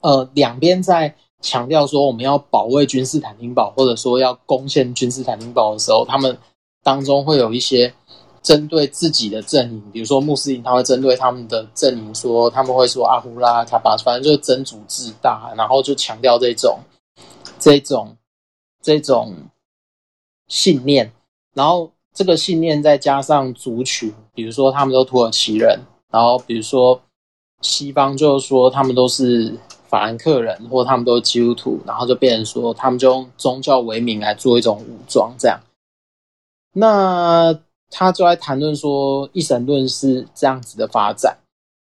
[0.00, 6.38] 呃，两边在强调说我们要保卫君士坦丁堡，或者说要攻陷君士坦丁堡的时候，他们
[6.82, 7.92] 当中会有一些
[8.42, 16.78] 针对自己的阵营，比如说穆斯林，他会针对他们的阵营说，他们会说阿胡拉卡巴，反正就是真主至大，然后就强调这种、
[17.58, 18.16] 这种、
[18.80, 19.34] 这种
[20.48, 21.12] 信念，
[21.52, 27.00] 然后这个信念再加上族群，比如说他们都土耳其人，然后比如说
[27.62, 29.54] 西方就是说他们都是。
[29.90, 35.58] 法兰克人，或他们都是基督徒，然后就变成说，他们就用宗教为名来做一种武装，这样。
[36.72, 37.58] 那
[37.90, 41.36] 他就在谈论说，一神论是这样子的发展。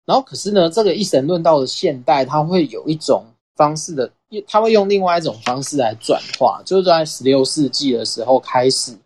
[0.07, 3.25] 然后，可是呢，这个一神论到了现代，他会有一种
[3.55, 4.11] 方式的，
[4.49, 8.99] 他会用另外一种方式来转化，就是在十六世纪的时候开始。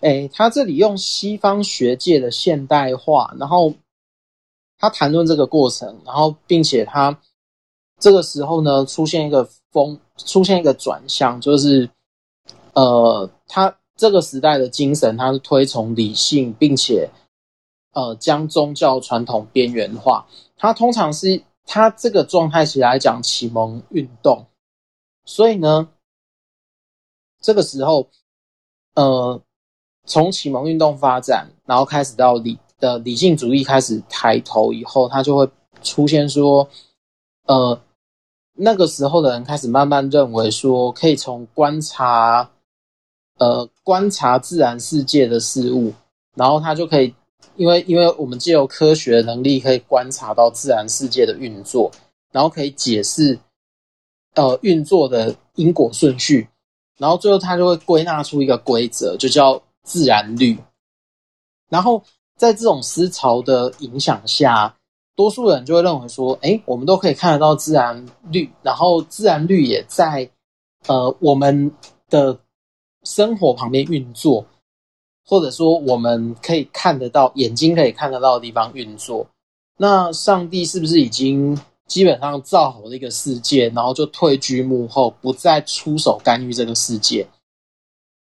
[0.00, 3.74] 哎，他这里用西方学界的现代化，然后
[4.78, 7.20] 他谈论这个过程，然后并且他。
[8.00, 11.90] 这个时候呢，出现一个风，出现一个转向，就是，
[12.72, 17.10] 呃，他这个时代的精神，他是推崇理性，并且，
[17.94, 20.24] 呃，将宗教传统边缘化。
[20.56, 24.46] 他通常是他这个状态起来讲启蒙运动，
[25.24, 25.88] 所以呢，
[27.40, 28.08] 这个时候，
[28.94, 29.42] 呃，
[30.08, 35.48] 从启蒙运动发展，然后开始到理的理性主义开始抬头以后，他就会
[35.84, 36.68] 出现说，
[37.46, 37.80] 呃。
[38.60, 42.50] 那个时候的人开始慢慢认为说，可以从观察，
[43.38, 45.94] 呃，观察自然世界的事物，
[46.34, 47.14] 然后他就可以，
[47.54, 51.88] 因为因为我们借由科学的能力可以观察到自然世界的运作，
[52.32, 53.38] 然后可以解释，
[54.34, 56.48] 呃，运作的因果顺序，
[56.96, 60.58] 然后最后他就会归纳出一个规则，就叫自然律。
[61.70, 62.04] 然后
[62.36, 64.74] 在这种思潮的影响下。
[65.16, 70.30] 多数人就会认为说，诶，我们都可以看得到自然律，然后自然律也在
[70.86, 71.72] 呃我们
[72.08, 72.38] 的
[73.02, 74.46] 生活旁边运作。
[75.26, 79.26] 或者说我们可以看得到、眼睛可以看得到的地方运作。
[79.76, 87.26] 那上帝是不是已经基本上造好了一个世界，然后就退居幕后，不再出手干预这个世界？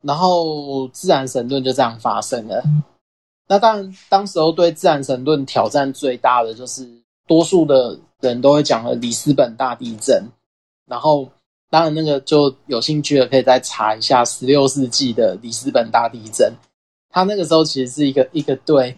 [0.01, 2.63] 然后自然神论就这样发生了。
[3.47, 6.87] 那当然，当时候对自然神论挑战最大的，就是
[7.27, 10.23] 多数的人都会讲了里斯本大地震。
[10.87, 11.29] 然后，
[11.69, 16.53] 当然那个就有兴趣的可以再查一下十六世纪的里斯本大地震。
[17.09, 18.97] 他那个时候其实是一个一个对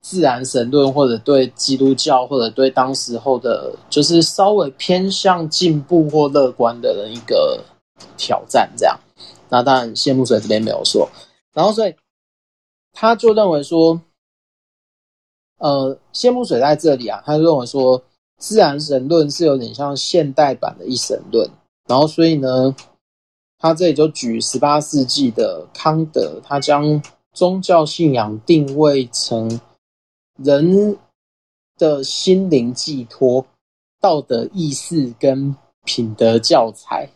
[0.00, 7.62] 自然神论，或者对基督教，或者对当时候的，就是稍微偏向进步或乐观的人一个
[8.16, 8.98] 挑战，这样。
[9.52, 11.06] 那当然，谢木水这边没有说。
[11.52, 11.94] 然后，所以
[12.94, 14.00] 他就认为说，
[15.58, 18.02] 呃，谢木水在这里啊，他就认为说，
[18.38, 21.46] 自然神论是有点像现代版的一神论。
[21.86, 22.74] 然后，所以呢，
[23.58, 27.02] 他这里就举十八世纪的康德，他将
[27.34, 29.60] 宗教信仰定位成
[30.38, 30.96] 人
[31.76, 33.44] 的心灵寄托、
[34.00, 37.06] 道德意识跟品德教材。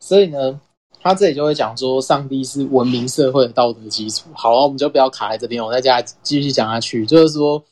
[0.00, 0.60] 所以呢。
[1.02, 4.28] 他这里就会讲说，上帝是文明社会的道德基础。
[4.34, 7.06] 好了，我们就不要卡在这边，我再加继续讲下去。
[7.06, 7.64] 就是说，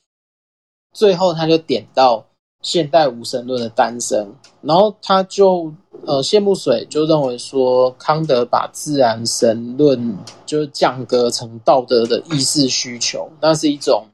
[0.94, 2.24] 最后他就点到
[2.62, 5.70] 现代无神论的诞生，然后他就
[6.06, 14.06] 呃，谢木水就认为说，康德把自然神论就降格成道德的意识需求，那是一种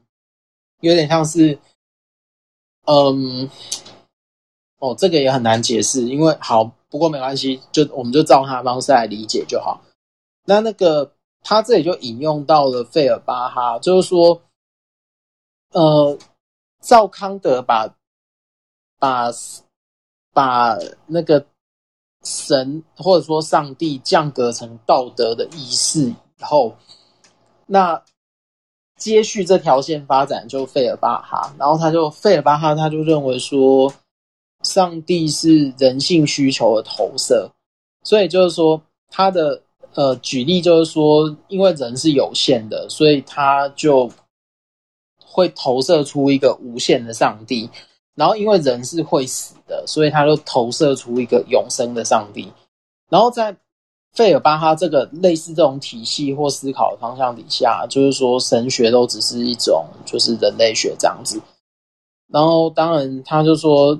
[0.81, 1.57] 有点像是，
[2.85, 3.49] 嗯，
[4.79, 6.69] 哦，这个也很难解释，因为好。
[6.95, 9.81] 不过没关系，就我们就照他的方式来理解就好。
[10.45, 14.41] 那那个他这里就引用到了费尔巴哈，就是说，
[15.73, 16.17] 呃，
[16.79, 17.93] 赵康德把
[18.97, 19.29] 把
[20.31, 21.45] 把那个
[22.23, 26.77] 神或者说上帝降格成道德的意识以后，
[27.65, 28.01] 那
[28.95, 33.93] 接续这条线发展就费尔巴哈，然后他就费尔巴哈他就认为说。
[34.65, 37.51] 上帝是人性需求的投射，
[38.03, 39.61] 所以就是说，他的
[39.93, 44.09] 呃举例就是说，因为人是有限的，所以他就
[45.23, 47.69] 会投射出一个无限的上帝。
[48.15, 52.51] 然后，因为人是会死的，所以他就投射出一个永生的上帝。
[53.09, 53.55] 然后，在
[54.13, 61.39] 费尔巴哈这个类似这种体系或思考的方向底下，就是说，神学都只是一种就是人类学这样子。
[62.27, 63.99] 然后，当然他就说。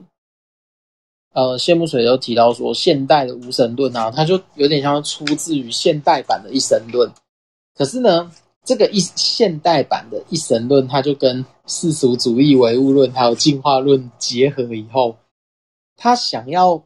[1.35, 7.11] 呃，谢木水就提到说，现代的无神论啊，它就有点像出自于现代版的一神论。
[7.75, 8.31] 可是呢，
[8.63, 15.17] 这个一现代版的一神论，它就跟世俗主义唯物论还有进化论结合以后，
[15.97, 16.81] 他想要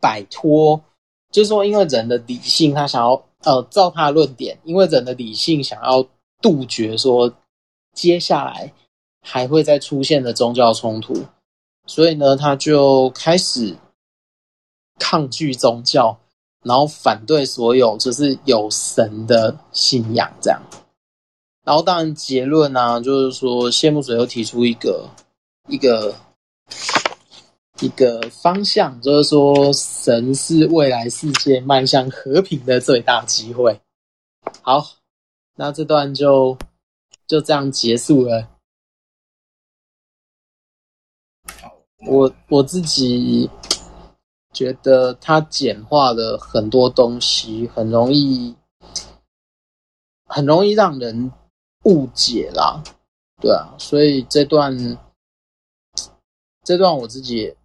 [0.00, 0.82] 摆脱，
[1.30, 6.04] 就是说，因为人的理性，他想要呃，照他的论点，因为人的理性想要
[6.40, 7.32] 杜绝说
[7.94, 8.72] 接下来
[9.20, 11.14] 还会再出现的宗教冲突。
[11.86, 13.76] 所以呢，他就开始
[14.98, 16.16] 抗拒宗教，
[16.62, 20.62] 然后反对所有就是有神的信仰这样。
[21.64, 25.08] 然后当然结论呢、就是说谢木水又提出一个
[25.68, 26.14] 一个
[27.80, 33.80] 一个方向，就是说神是未来世界迈向和平的最大机会。
[34.62, 34.86] 好，
[35.56, 36.56] 那这段就
[37.26, 38.48] 就这样结束了。
[42.06, 43.48] 我我自己
[44.52, 48.54] 觉得它简化了很多东西，很容易
[50.26, 51.32] 很容易让人
[51.84, 52.82] 误解啦，
[53.40, 54.98] 对啊，所以这段
[56.64, 57.56] 这段我自己也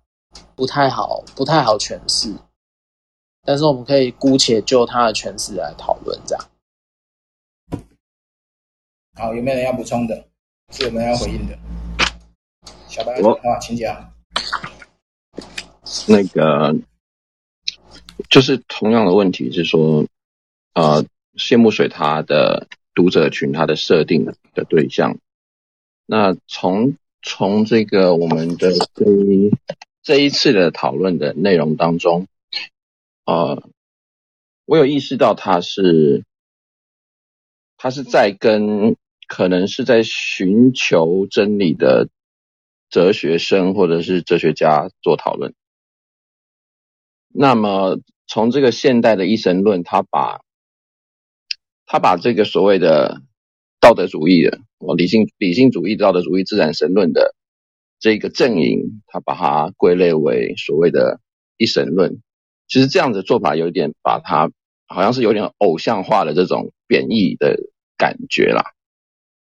[0.56, 2.34] 不太好不太好诠释，
[3.44, 6.46] 但是我们可以姑且就它的诠释来讨论，这样。
[9.16, 10.28] 好，有没有人要补充的？
[10.72, 11.58] 是我们要回应的。
[12.88, 14.14] 小白，我啊，请讲。
[16.08, 16.76] 那个
[18.30, 20.06] 就是同样的问题，是说，
[20.74, 25.18] 呃，谢木水他的读者群，他的设定的对象，
[26.06, 29.52] 那从从这个我们的这一
[30.02, 32.28] 这一次的讨论的内容当中，
[33.26, 33.62] 呃，
[34.66, 36.24] 我有意识到他是
[37.78, 38.96] 他是在跟
[39.28, 42.08] 可能是在寻求真理的
[42.90, 45.54] 哲学生或者是哲学家做讨论。
[47.30, 50.42] 那么，从这个现代的一神论，他把，
[51.86, 53.22] 他把这个所谓的
[53.80, 57.36] 道德主义的，哦，理性理性主义、道德主义、自然神论的
[58.00, 61.20] 这个阵营，他把它归类为所谓的
[61.58, 62.22] 一神论。
[62.68, 64.52] 其实这样的做法有点把它
[64.88, 67.58] 好像是有点偶像化的这种贬义的
[67.98, 68.74] 感觉啦。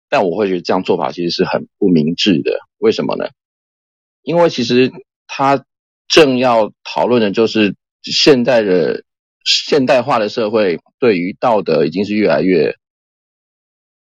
[0.08, 2.58] 但我会觉得这样做法其实是很不明智的。
[2.78, 3.28] 为什么呢？
[4.22, 4.92] 因为其实
[5.26, 5.64] 他
[6.08, 9.04] 正要讨论的就是现代的
[9.44, 12.76] 现代化的社会对于道德已经是越来越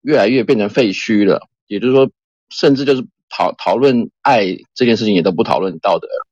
[0.03, 1.49] 越来越变成废墟了。
[1.67, 2.11] 也就是说，
[2.51, 4.45] 甚至就是讨讨论爱
[4.75, 6.27] 这件事情也都不讨论道德了。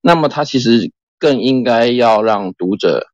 [0.00, 3.08] 那么他其实更应该要让读者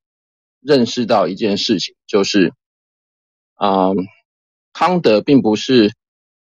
[0.60, 2.52] 认识到一件事情，就是，
[3.56, 3.96] 嗯。
[4.74, 5.94] 康德并不是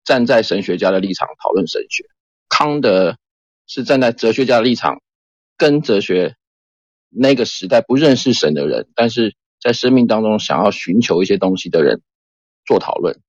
[0.04, 2.04] 站在神学家的立场讨论神学，
[2.50, 3.18] 康德
[3.68, 5.02] 是站在哲学家的立场，
[5.56, 6.36] 跟哲学
[7.10, 12.02] 那个时代不认识神的人，但是在生命当中想要寻求一些东西的人
[12.66, 13.22] 做讨论。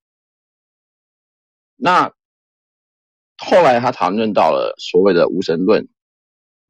[1.76, 2.12] 那
[3.36, 5.86] 后来他谈论到了所谓的无神论，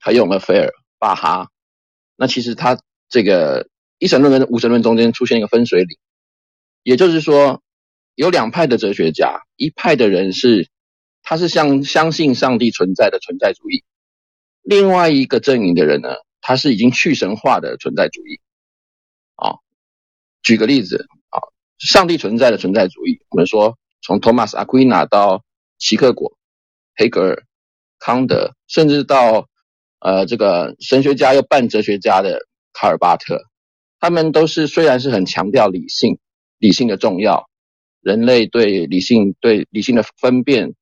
[0.01, 1.51] 他用了菲尔巴哈。
[2.17, 3.69] 那其实他这个
[3.99, 5.97] 一神论跟无神论中间出现一个分水岭，
[6.83, 7.63] 也就是说。
[8.15, 10.69] 有两派的哲学家，一派的人是，
[11.23, 13.83] 他是相相信上帝存在的存在主义；
[14.63, 16.11] 另外一个阵营的人呢，
[16.41, 18.41] 他是已经去神化的存在主义。
[19.35, 19.59] 啊，
[20.43, 21.43] 举个例子啊，
[21.79, 25.43] 上帝存在的存在主义，我们说从托马斯阿奎那到
[25.79, 26.37] 齐克果、
[26.95, 27.43] 黑格尔、
[27.99, 29.49] 康德，甚至到
[29.99, 33.43] 呃这个神学家又半哲学家的卡尔巴特，
[33.99, 36.21] 他们都是虽然是很强调理性，
[36.59, 37.51] 理性的重要。
[38.05, 40.75] 人类对理性、对理性的分辨，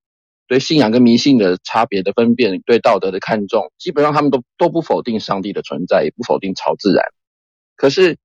[0.49, 7.05] 对信仰跟迷信的差别的分辨，对道德的看重，基本上他们都都不否定上帝的存在，也不否定超自然。
[7.77, 8.19] 可是，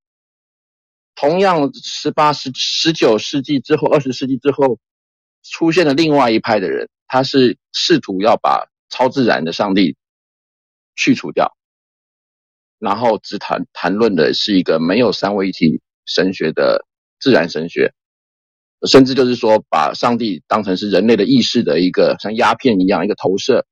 [1.13, 4.79] 同样十八、十十九世纪之后，二十世纪之后，
[5.43, 9.95] 出现了另外一派的人，他是试图要把超自然的上帝
[10.95, 11.55] 去除掉，
[12.79, 16.83] 然后只谈谈论的是一个没有三位一体神学的
[17.19, 17.93] 自然神学。
[18.85, 23.65] 甚至就是说，把上帝当成是人类的意识的一个像鸦片一样一个投射，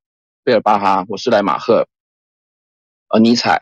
[0.43, 1.87] 贝尔巴哈或施莱马赫，
[3.07, 3.59] 而尼采，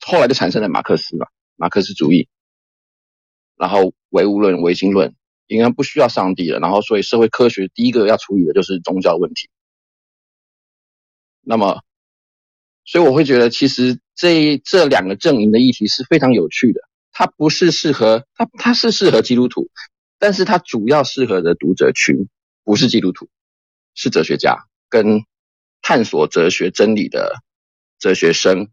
[0.00, 1.26] 后来就产生了马克思嘛，
[1.56, 2.28] 马克思主义，
[3.56, 5.14] 然后唯物论、唯心论，
[5.48, 6.58] 应该不需要上帝了。
[6.58, 9.50] 然后，所以社会科学第一个要处理的就是宗教问题。
[11.42, 11.82] 那么，
[12.84, 16.80] 所以我会觉得，其实这这两个阵营的议题是非常有趣的。
[17.12, 19.70] 它不是适合它，它是适合基督徒，
[20.18, 22.28] 但是它主要适合的读者群
[22.64, 23.28] 不是基督徒，
[23.94, 25.24] 是哲学家跟
[25.82, 27.42] 探索哲学真理的
[27.98, 28.70] 哲学生。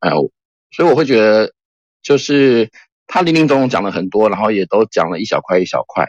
[0.00, 0.30] 哎呦，
[0.70, 1.54] 所以我会觉得，
[2.02, 2.70] 就是
[3.06, 6.06] 他林林总总讲了很多，然后也都讲了一小块一小块。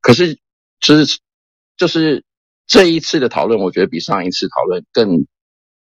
[0.00, 0.38] 可是，
[0.80, 1.20] 就是
[1.76, 2.24] 就是
[2.66, 5.26] 这一次的讨论，我觉得比上一次讨论更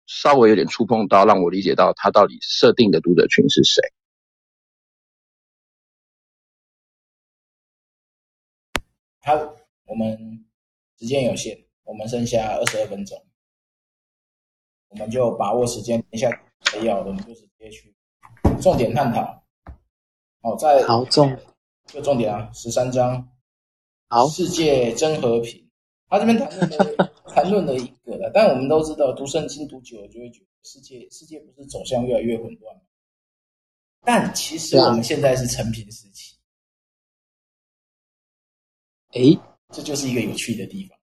[0.06, 3.82] 稍微有点触碰到，让我理解到他到底设定的读者群是谁。
[9.20, 9.34] 好，
[9.86, 10.46] 我们
[10.98, 13.20] 时间有限，我们剩下二十二分钟，
[14.88, 16.30] 我们就把握时间，等一下
[16.74, 17.94] 没有的，我们就直接去
[18.60, 19.44] 重点探讨。
[20.40, 21.36] 好，在好重，
[21.86, 23.28] 就重点啊，十三章。
[24.08, 25.68] 好，世界真和平。
[26.08, 32.82] 他这边谈论的谈论了一个了，但我们都知道，读圣经读久了就会觉得世界世界不是走向越来越混乱吗？
[34.02, 36.37] 但其实我们现在是成平时期。
[39.12, 39.38] 诶，
[39.70, 40.98] 这就是一个有趣的地方。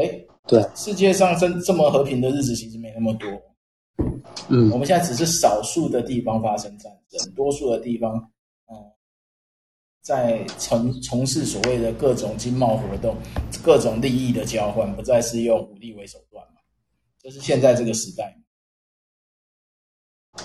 [0.00, 3.28] 诶，对，世界上真这么和平的日子其实没那么多。
[4.48, 8.16] 嗯，我们现在只是少数的地方发生战争，多数的地方，
[8.70, 8.74] 嗯，
[10.00, 13.14] 在从从事所谓的各种经贸活动、
[13.62, 16.60] 各种利益的交换，不再是用武力为手段嘛。
[17.20, 18.34] 这是现在这个时代。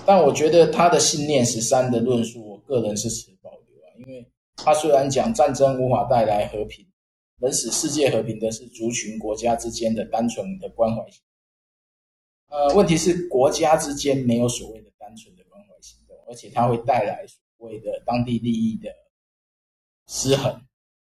[0.04, 6.86] 但我觉得他的信念十三的论述，我个人是持保留啊，因为他虽然讲战争无法带来和平。
[7.40, 11.20] 能使世界和平的是族群国家之间的单纯的关怀行
[12.48, 12.58] 动。
[12.58, 17.26] 呃，问题是国家之间没有所谓的单纯的关怀行动，而且它会带来
[17.58, 18.90] 所谓的当地利益的
[20.06, 20.60] 失衡。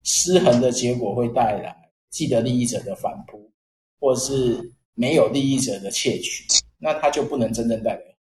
[0.03, 3.51] 失衡的结果会带来既得利益者的反扑，
[3.99, 6.45] 或是没有利益者的窃取。
[6.77, 8.15] 那它就不能真正带来，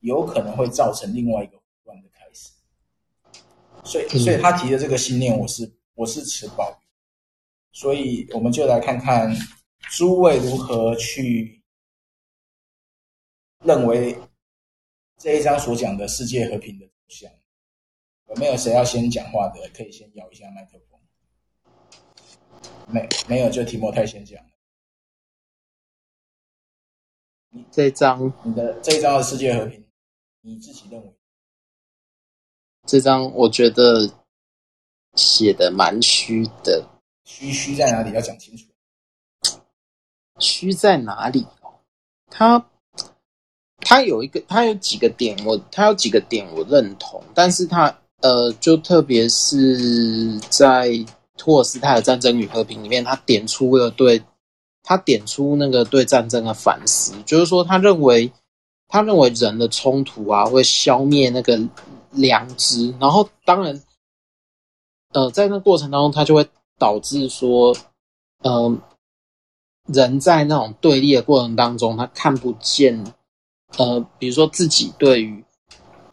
[0.00, 2.52] 有可能会造成另外一个混乱的开始。
[3.84, 6.79] 所以，所以他提的这个信念，我是我是持保。
[7.72, 9.34] 所以我们就来看看
[9.90, 11.62] 诸位如何去
[13.64, 14.16] 认为
[15.18, 17.30] 这一章所讲的世界和平的走向。
[18.28, 19.68] 有没有谁要先讲话的？
[19.74, 21.00] 可以先摇一下麦克风。
[22.86, 24.40] 没没有，就提莫太先讲。
[27.50, 29.84] 你这一章，你的这一章的世界和平，
[30.40, 31.12] 你自己认为？
[32.86, 34.08] 这张我觉得
[35.14, 36.99] 写的蛮虚的。
[37.24, 38.12] 虚虚在哪里？
[38.12, 38.64] 要讲清楚。
[40.38, 41.46] 虚在哪里？
[42.30, 42.64] 他
[43.78, 50.90] 他有一个，他有几个点，我他有几个点我认同，但是他呃，就特别是在
[51.36, 54.22] 托尔斯泰的《战争与和平》里面，他点出了对，
[54.82, 58.30] 他点出那个对战争的反思，就是说他认为
[58.88, 61.58] 他认为人的冲突啊会消灭那个
[62.10, 63.82] 良知，然后当然，
[65.12, 66.46] 呃，在那过程当中，他就会
[66.80, 67.72] 导致说，
[68.42, 68.78] 嗯、呃。
[69.86, 73.02] 人在那种对立的过程当中，他看不见，
[73.76, 75.42] 呃，比如说自己对于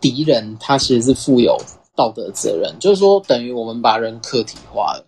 [0.02, 1.56] 敌人，他其实是负有
[1.96, 5.06] 道德责任，就是说，等于我们把人客体化了，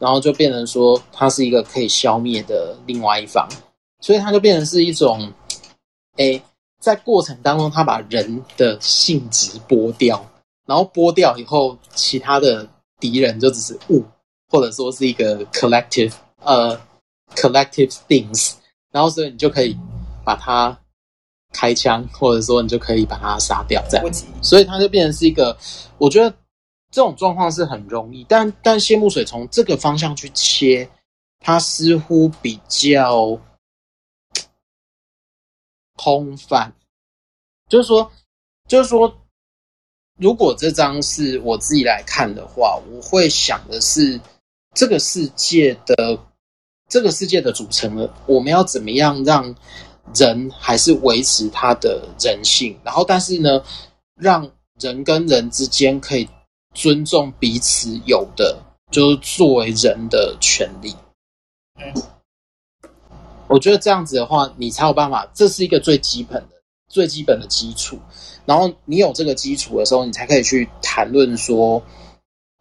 [0.00, 3.46] 然后就变成说，他是一个可以消灭的另外一方，
[4.00, 5.32] 所以他就变成是一种，
[6.16, 6.42] 诶，
[6.80, 10.26] 在过程当中，他把人的性质剥掉，
[10.66, 12.68] 然后剥掉以后，其他的
[12.98, 14.02] 敌人就只是物，
[14.48, 16.80] 或者说是一个 collective，呃。
[17.34, 18.54] Collective things，
[18.92, 19.76] 然后所以你就可以
[20.24, 20.80] 把它
[21.52, 24.24] 开枪，或者说你就可以把它杀掉，这样子。
[24.40, 25.58] 所以它就变成是一个，
[25.98, 26.30] 我觉得
[26.92, 30.88] 这种状况是很容易，但但谢木水从这个方向去切，
[31.40, 33.36] 它似乎比较
[35.96, 36.72] 空泛。
[37.68, 38.12] 就是说，
[38.68, 39.12] 就是说，
[40.16, 44.20] 如果这张是我自己来看的话，我会想的是
[44.76, 46.20] 这个世界的。
[46.88, 49.52] 这个世界的组成了，我们要怎么样让
[50.14, 52.78] 人还是维持他的人性？
[52.84, 53.60] 然后，但是呢，
[54.14, 54.48] 让
[54.78, 56.28] 人跟人之间可以
[56.74, 58.56] 尊重彼此有的，
[58.92, 60.94] 就是作为人的权利。
[61.74, 62.02] 嗯，
[63.48, 65.28] 我觉得这样子的话，你才有办法。
[65.34, 67.98] 这是一个最基本的、最基本的基础。
[68.44, 71.82] 然后，你有这个基础的时候，你才可以去谈论说，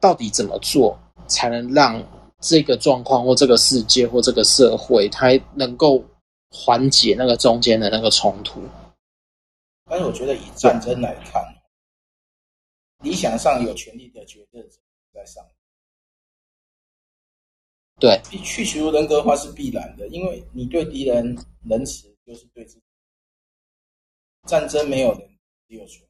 [0.01, 0.97] 到底怎么做
[1.27, 2.01] 才能让。
[2.41, 6.03] 这个状况或这个世界或这个社会，它能够
[6.51, 8.61] 缓解那个中间的那个冲突。
[9.85, 11.41] 但是我觉得以战争来看，
[12.99, 14.77] 理想上有权利的决策者
[15.11, 15.43] 在上。
[17.99, 22.83] 对，去除人格化是必然的，因为你对敌人仁慈，就是对自己。
[24.45, 25.27] 战争没有人，
[25.67, 26.05] 只有权。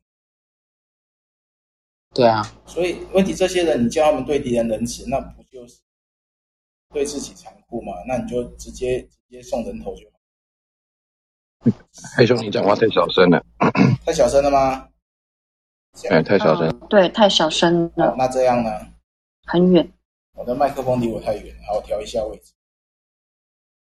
[2.15, 5.79] 对啊，所以问题，这些人你叫他们对敌人仁慈，那不就是？
[6.93, 7.91] 对自己残酷吗？
[8.07, 11.71] 那你就直接直接送人头就好。
[12.15, 13.43] 黑兄，你讲话太小声了。
[14.05, 14.87] 太小声了吗？
[16.09, 16.79] 哎，太小声。
[16.89, 18.15] 对，太小声了。
[18.17, 18.71] 那这样呢？
[19.45, 19.91] 很远。
[20.35, 22.53] 我的麦克风离我太远，好，我调一下位置。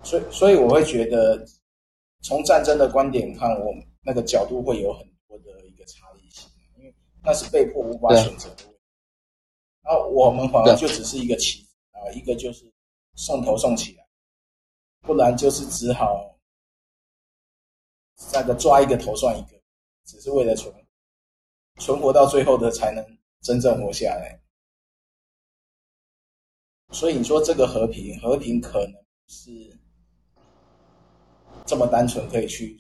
[0.04, 1.46] 所以，所以我会觉得，
[2.22, 6.94] 从战争的观点看，我那个角度会有很多的一个差异性，因为
[7.24, 8.64] 那是被迫无法选择的。
[9.82, 12.72] 然后我们反而就只是一个棋啊，一个就是。
[13.16, 14.04] 送头送起来，
[15.02, 16.36] 不然就是只好
[18.34, 19.62] 那个抓一个头算一个，
[20.04, 20.74] 只是为了存
[21.78, 23.06] 存活到最后的才能
[23.42, 24.42] 真正活下来。
[26.90, 29.80] 所以你说这个和平，和平可能是
[31.68, 32.76] 这么单纯可以去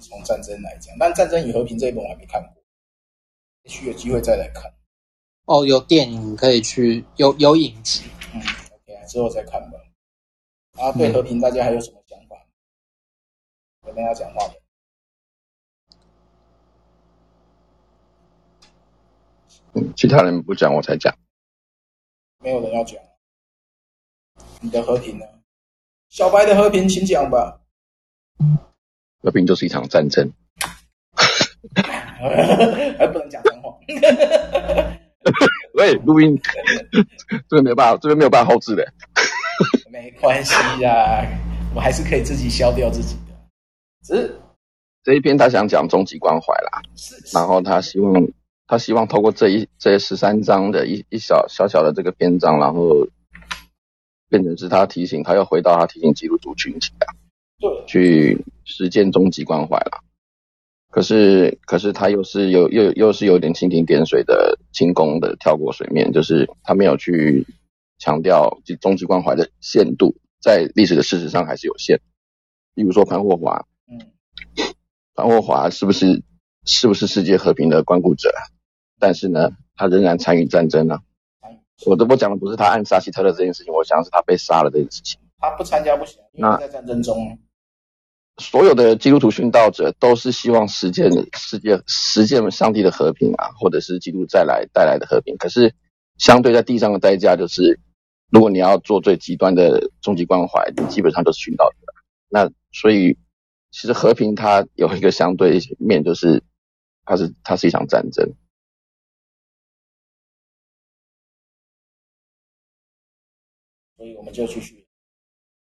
[0.00, 2.57] 从战争来讲，但《战争与和平》这一本我还没看过，也
[3.68, 4.72] 许有机会再来看。
[5.44, 8.04] 哦，有电影可以去，有有影集。
[8.34, 9.06] 嗯，OK，。
[9.06, 9.78] 之后再看吧。
[10.80, 12.36] 啊，对和平，大家还有什么想法？
[13.86, 14.50] 有没有要讲话
[19.96, 21.16] 其他人不讲，我才讲。
[22.40, 22.98] 没有人要讲。
[24.60, 25.26] 你的和平呢？
[26.08, 27.60] 小白的和平，请讲吧。
[29.22, 30.32] 和平就是一场战争。
[32.98, 33.42] 还不能讲。
[35.74, 36.38] 喂，录音，
[37.48, 38.86] 这个没有办法，这边没有办法后置的。
[39.90, 41.26] 没关系呀，
[41.74, 43.34] 我还是可以自己消掉自己的。
[44.04, 44.36] 只是
[45.02, 48.28] 这一篇他想讲终极关怀啦，是是然后他希望
[48.66, 53.06] 他希望透过这一这十三章的一一小小小的这个篇章，然后
[54.28, 57.06] 变成是他提醒他要回到他提醒基督徒群体啊，
[57.58, 60.00] 对，去实践终极关怀啦。
[60.90, 67.46] 可是，可是他又是有又又是有点蜻蜓点水的轻功的跳过水面，就是他没有去
[67.98, 72.00] 强调终极关怀的限度，在历史的事实上还是有限。
[72.74, 74.00] 比如说潘霍华，嗯，
[75.14, 76.22] 潘霍华是不是
[76.64, 78.32] 是不是世界和平的关顾者？
[78.98, 81.02] 但是呢，他仍然参与战争呢、啊。
[81.86, 85.20] 我都不讲的不是他暗杀希特勒这件事情，我想的是他被杀了这件事情。
[85.38, 87.38] 他不参加不行，因为在战争中。
[88.38, 95.36] 所有的基督徒殉道者都是希望实践世界、实践上帝的和平啊，或者是基督再来带来的和平。
[95.38, 95.74] 可是
[96.18, 97.80] 相对在地上的代价就是，
[98.30, 101.76] 如果你要做最极端的终极关怀，基本上都是殉道的。
[102.28, 103.16] 那所以，
[103.70, 106.42] 其实和平它有一个相对面，就是
[107.04, 108.34] 它是它是一场战争。
[113.96, 114.86] 所以我们就继续，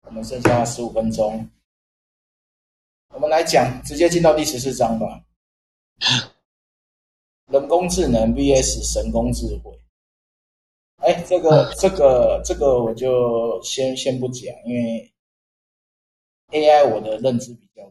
[0.01, 1.49] 我们剩下十五分钟，
[3.17, 5.25] 我们来讲，直接进到第十四章吧。
[7.47, 9.75] 人工智能 VS 神工智慧。
[10.97, 15.11] 哎，这个这个这个我就先先不讲，因为
[16.49, 17.81] AI 我的认知比较，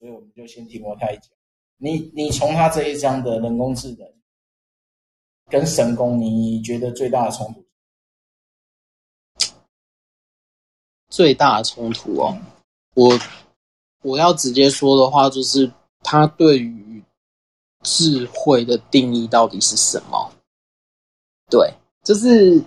[0.00, 1.30] 所以我们就先听我太讲。
[1.76, 4.12] 你你从他这一章的人工智能
[5.46, 7.64] 跟神工，你觉得最大的冲突？
[11.08, 12.36] 最大的冲突哦，
[12.94, 13.16] 我
[14.02, 15.70] 我要直接说的话，就是
[16.02, 17.02] 他对于
[17.82, 20.30] 智慧的定义到底是什么？
[21.50, 21.72] 对，
[22.04, 22.62] 就是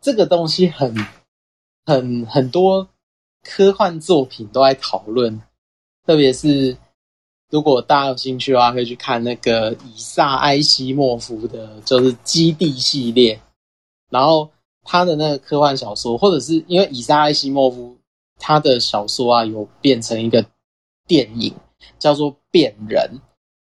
[0.00, 0.94] 这个东西很
[1.84, 2.88] 很很多
[3.42, 5.40] 科幻作品都在讨论，
[6.06, 6.76] 特别是
[7.50, 13.40] 如果大家有兴趣的话，可以去看那个以萨埃西莫夫的，就是《基地》系列，
[14.10, 14.50] 然后。
[14.86, 17.96] 他的那个科幻小说，或者是因为以萨·艾西莫夫
[18.38, 20.44] 他的小说啊，有变成一个
[21.06, 21.54] 电影，
[21.98, 23.10] 叫做《变人》。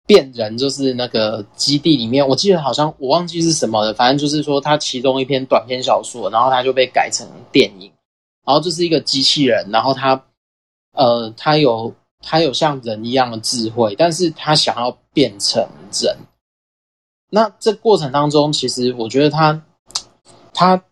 [0.05, 7.91] 变人就是那个基地里面，我记得好像我忘记是什么了，反正就是说他其中一篇短篇小说，然后他就被改成电影，
[8.45, 10.25] 然后就是一个机器人，然后他
[10.93, 16.17] 呃，他有他有像人一样的智慧，但是他想要变成人。
[17.31, 19.63] 那这过程当中，其实我觉得他
[20.53, 20.83] 他。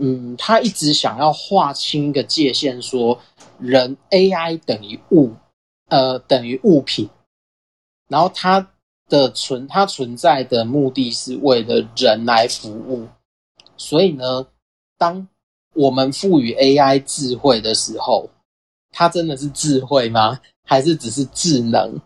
[0.00, 3.18] 嗯，他一直想要划清一个界限，说
[3.58, 5.32] 人 AI 等于物，
[5.88, 7.08] 呃，等于物品，
[8.08, 8.70] 然后它
[9.08, 13.06] 的存，它存在的目的是为了人来服务。
[13.76, 14.46] 所以呢，
[14.96, 15.26] 当
[15.74, 18.30] 我们赋予 AI 智慧的时候，
[18.92, 20.40] 它真的是智慧吗？
[20.64, 22.00] 还是只是智能？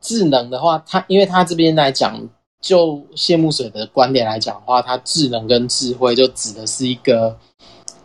[0.00, 2.28] 智能的话，它因为它这边来讲。
[2.60, 7.38] 就谢木水的观点来讲的话，它智能跟智慧就指的是一个，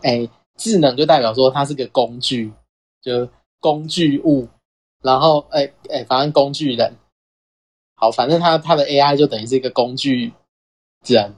[0.02, 2.50] 哎，智能就代表说它是个工具，
[3.02, 3.28] 就
[3.60, 4.48] 工具物，
[5.02, 6.96] 然后哎哎，反正工具人，
[7.96, 10.32] 好，反正它它的 AI 就等于是一个工具
[11.04, 11.34] 人，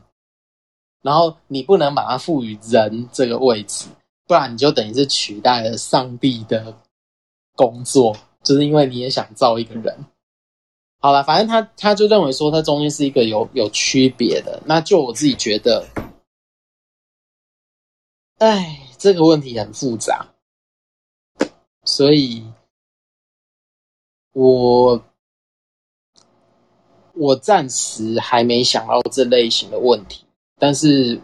[1.02, 3.86] 然后你不能把它赋予人这个位置，
[4.26, 6.72] 不然你就等于是取代了上帝的
[7.56, 9.98] 工作，就是因为你也想造一个人。
[11.00, 14.60] 好了，反正他他就认为说，它中间是一个有有区别的。
[14.66, 15.86] 那就我自己觉得，
[18.38, 20.26] 哎，这个问题很复杂，
[21.84, 22.44] 所以
[24.32, 25.00] 我
[27.14, 30.24] 我暂时还没想到这类型的问题。
[30.58, 31.20] 但是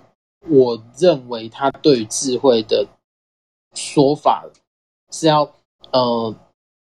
[0.48, 2.86] 我认为他对于智慧的
[3.74, 4.44] 说法
[5.10, 5.42] 是要，
[5.90, 6.32] 呃，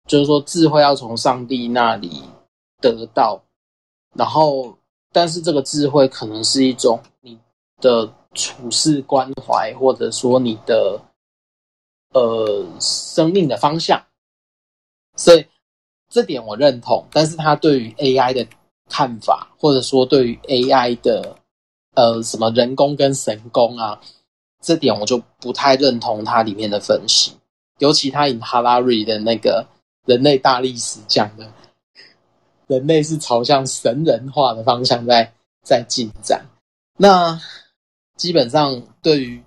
[0.06, 2.22] 就是说智慧要从上帝那里。
[2.82, 3.40] 得到，
[4.14, 4.76] 然后，
[5.12, 7.38] 但是这个智慧可能是一种你
[7.80, 11.00] 的处事关怀，或者说你的
[12.12, 14.04] 呃生命的方向，
[15.16, 15.46] 所以
[16.10, 17.06] 这点我认同。
[17.12, 18.46] 但是他对于 AI 的
[18.90, 21.36] 看法，或者说对于 AI 的
[21.94, 24.00] 呃什么人工跟神工啊，
[24.60, 27.32] 这点我就不太认同他里面的分析，
[27.78, 29.66] 尤其他以哈拉瑞的那个
[30.04, 31.50] 人类大历史讲的。
[32.72, 35.30] 人类是朝向神人化的方向在
[35.62, 36.46] 在进展，
[36.96, 37.38] 那
[38.16, 39.44] 基本上对于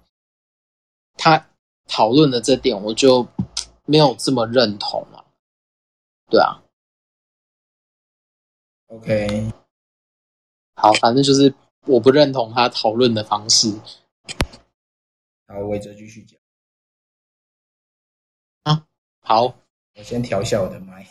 [1.17, 1.49] 他
[1.87, 3.27] 讨论的这点，我就
[3.85, 5.25] 没有这么认同了。
[6.29, 6.61] 对啊
[8.87, 9.51] ，OK，
[10.75, 11.51] 好，反正就是
[11.87, 13.71] 我不认同他讨论的方式。
[15.47, 16.39] 好，我这继续讲。
[18.63, 18.85] 啊，
[19.21, 19.45] 好，
[19.95, 21.07] 我先调一下我的麦。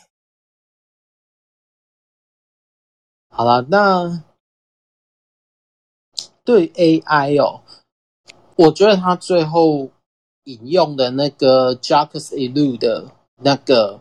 [3.36, 4.22] 好了，那
[6.44, 7.62] 对 AI 哦，
[8.54, 9.90] 我觉得他最后
[10.44, 13.10] 引用的那个 Jacques Ellul 的
[13.42, 14.00] 那个，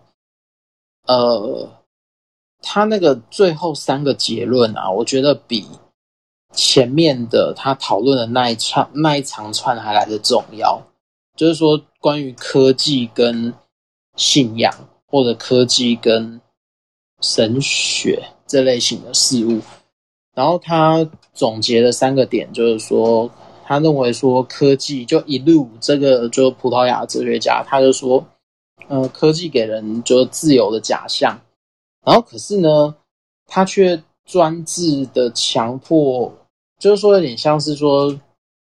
[1.07, 1.67] 呃，
[2.61, 5.67] 他那个最后三个结论啊，我觉得比
[6.51, 10.79] 前面的他讨论的那一串那一长串还来得重要。
[11.35, 13.51] 就是说，关于科技跟
[14.15, 14.71] 信仰，
[15.07, 16.39] 或者科技跟
[17.19, 18.32] 神学。
[18.53, 19.59] 这类型的事物，
[20.35, 23.27] 然后他总结了三个点，就是说，
[23.65, 28.23] 他认为说科技就一路这个就葡萄牙哲学家，他就说，
[28.89, 31.41] 呃，科技给人就自由的假象，
[32.05, 32.95] 然后可是呢，
[33.47, 36.31] 他却专制的强迫，
[36.77, 38.15] 就是说有点像是说，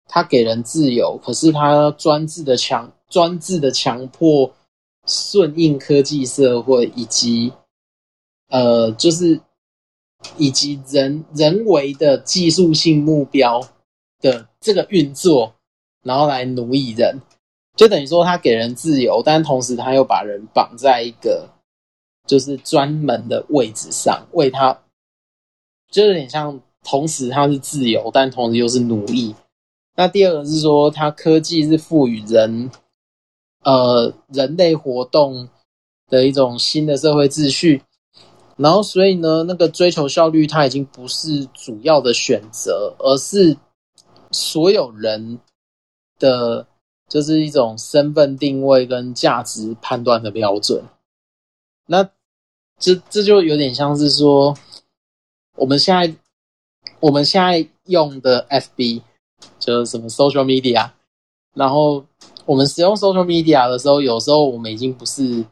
[0.08, 4.50] 他给人自由，可是他专制的强专制的强迫
[5.06, 7.52] 顺应科技社会，以及
[8.50, 9.38] 呃，就是
[10.36, 13.60] 以及人人为的技术性目标
[14.20, 15.54] 的这个运作，
[16.02, 17.20] 然后来奴役人，
[17.76, 21.48] 就等于说他给人自由，但同时他又把人绑在一个
[22.26, 24.82] 就是专门的位置上，为他
[25.90, 29.34] 就有点像，同时他是自由，但同时又是奴役。
[29.96, 32.70] 那第二个是说，它科技是赋予人，
[33.64, 35.48] 呃，人类活动
[36.08, 37.82] 的一种新的社会秩序，
[38.58, 43.56] 然后所以呢，那个追求效率，它已经不是主要的选择，而是
[44.30, 45.40] 所有人
[46.18, 46.66] 的，
[47.08, 50.84] 就是一种身份定位跟价值判断的标准。
[51.86, 52.10] 那
[52.78, 54.54] 这这就有点像是说，
[55.56, 56.14] 我们现在
[57.00, 59.02] 我们现在用的 FB。
[59.60, 60.90] 就是什么 social media，
[61.54, 62.04] 然后
[62.44, 65.44] 我们使用 social media 的时候，有时候我们已经不是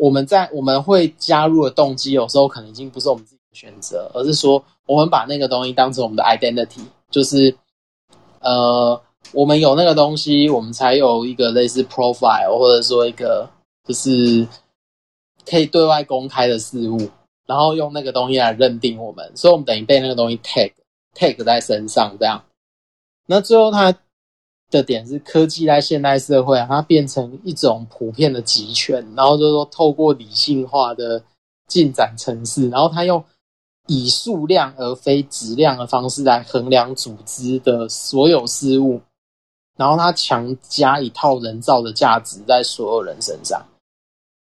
[0.00, 6.80] 我们在我们会加入的动机，有时候可能已经不是我们自己的选择，而是说我们把那个东西当成我们的 identity，
[7.10, 7.54] 就是
[8.40, 8.98] 呃，
[9.32, 13.46] 我们有那个东西，我们才有一个类似 profile，或者说一个
[13.86, 14.48] 就是
[15.48, 17.10] 可以对外公开的事物，
[17.46, 20.72] 然后用那个东西来认定我们，所以我们等于被那个东西 tag
[21.14, 22.42] tag 在身上这样。
[23.26, 23.94] 那最后，它
[24.70, 31.22] 的点是科技在现代社会啊，它变成一种普遍的集权，然后就是说透过理性化的
[31.66, 33.24] 进展程式，然后它用
[33.86, 39.00] 以数量而非质量的方式来衡量组织的所有事物，
[39.76, 43.66] 然后它强加一套人造的价值在所有人身上。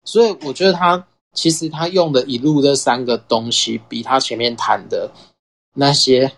[0.05, 5.11] 所以我觉得他其实他用的一路这三个东西，比他前面谈的
[5.75, 6.33] 那些。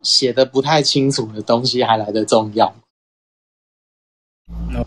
[0.00, 2.72] 写的不太清楚的东西还来得重要。
[4.70, 4.86] No.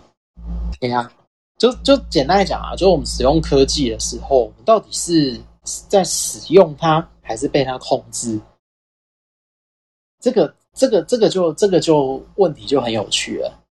[0.79, 1.11] 对呀，
[1.57, 5.39] 就就简单来讲啊，就我们使用科技的时候，我们到底是
[5.87, 8.39] 在使用它，还是被它控制？
[10.19, 13.63] 这个这个这个就这个就问题就很有趣了，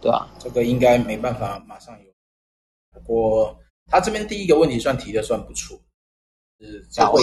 [0.00, 0.28] 对吧？
[0.38, 2.10] 这个应该没办法马上有。
[2.92, 5.78] 不过他这边第一个问题算提的算不错，
[6.60, 7.22] 是智慧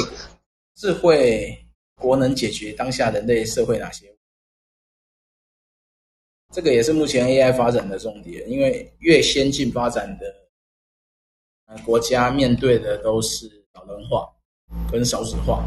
[0.76, 1.58] 智慧。
[2.02, 4.12] 国能解决当下人类社会哪些？
[6.52, 10.26] 这个也是目前 AI 发展的重点，因为越先进发展的
[11.86, 14.28] 国家面对的都是老人化
[14.92, 15.64] 跟少子化。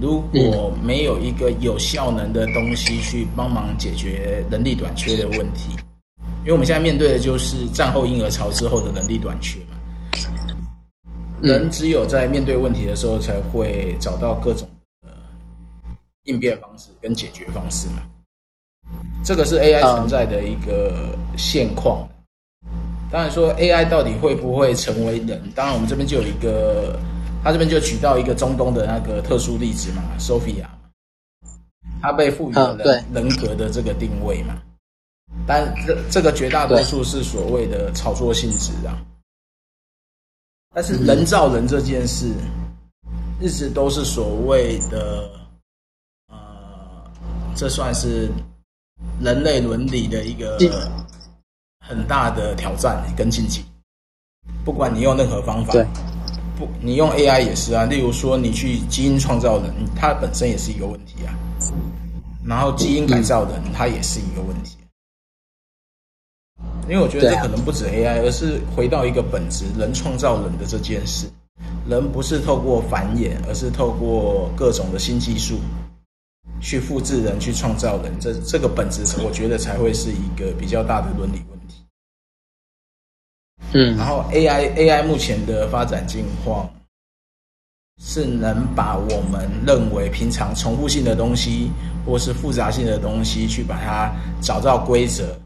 [0.00, 5.70] 如果没有一个有效能的东西去帮忙解决人力短缺的问题，
[6.40, 9.78] 因为我们现在面对的就是战后婴儿潮之后的人力短缺嘛。
[11.40, 14.68] 人只有在面对问题的时候，才会找到各种。
[16.24, 18.02] 应变方式跟解决方式嘛，
[19.24, 22.08] 这个是 AI 存在的一个现况。
[23.10, 25.42] 当然说 AI 到底会不会成为人？
[25.54, 26.98] 当然我们这边就有一个，
[27.42, 30.66] 他这边就举到一个中东的那个特殊例子嘛，Sophia，
[32.00, 34.60] 他被赋予了人人格的这个定位嘛。
[35.46, 39.00] 但这这个绝大多数是所谓的炒作性质啊。
[40.74, 42.32] 但是人造人这件事，
[43.40, 45.30] 一直都是所谓的。
[46.28, 46.36] 呃
[47.56, 48.30] 这算是
[49.20, 50.58] 人类伦理的一个
[51.80, 53.64] 很大的挑战跟禁忌。
[54.64, 55.86] 不管你用任何方法，对，
[56.58, 57.84] 不，你用 AI 也是啊。
[57.84, 61.32] 例如说，你去基因创造人，它本身也是一个问题啊。
[62.44, 64.76] 然后基因改造人，它也是一个问题。
[66.88, 71.28] 因为我觉得这可能不止 AI，而是回到一个本质：人创造人的这件事。
[71.86, 75.58] 人不是透过繁衍，而是透过各种的新技术。
[76.60, 81.84] 去复制人，去创造人，这这个本质，我觉得才会是一个比较大的伦理问题。
[83.72, 86.68] 嗯，然后 AI AI 目前的发展境况
[88.00, 91.70] 是能把我们认为平常重复性的东西，
[92.06, 95.36] 或是复杂性的东西，去把它找到规则，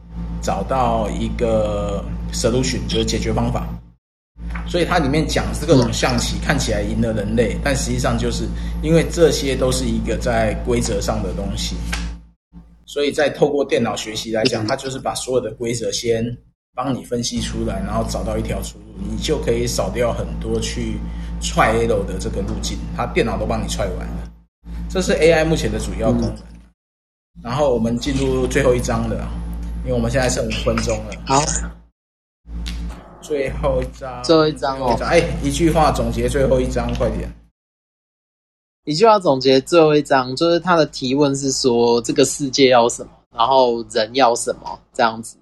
[0.40, 3.66] 找到一个 solution，就是解决方法。
[4.72, 8.48] 所以它里面讲是各种象棋，看起来赢了人类，但实际上就是
[8.82, 11.76] 因为这些都是一个在规则上的东西，
[12.86, 16.24] 所以在透过电脑学习来讲，它就是把所有的规则先
[16.74, 20.96] 帮你分析出来，然后找到一条出路，你就可以少掉很多去
[21.42, 24.32] 踹 A 楼的这个路径，它电脑都帮你踹完了。
[24.88, 26.38] 这是 AI 目前的主要功能。
[27.42, 29.28] 然后我们进入最后一章了，
[29.84, 31.12] 因为我们现在剩五分钟了。
[31.26, 31.42] 好。
[33.22, 34.96] 最后一张，最后一张哦！
[35.02, 37.32] 哎，一句话总结最后一张，快点。
[38.84, 45.36] 一句话总结最后一章，就是他的提问是说这个世界要什么，然后人要什么这样子。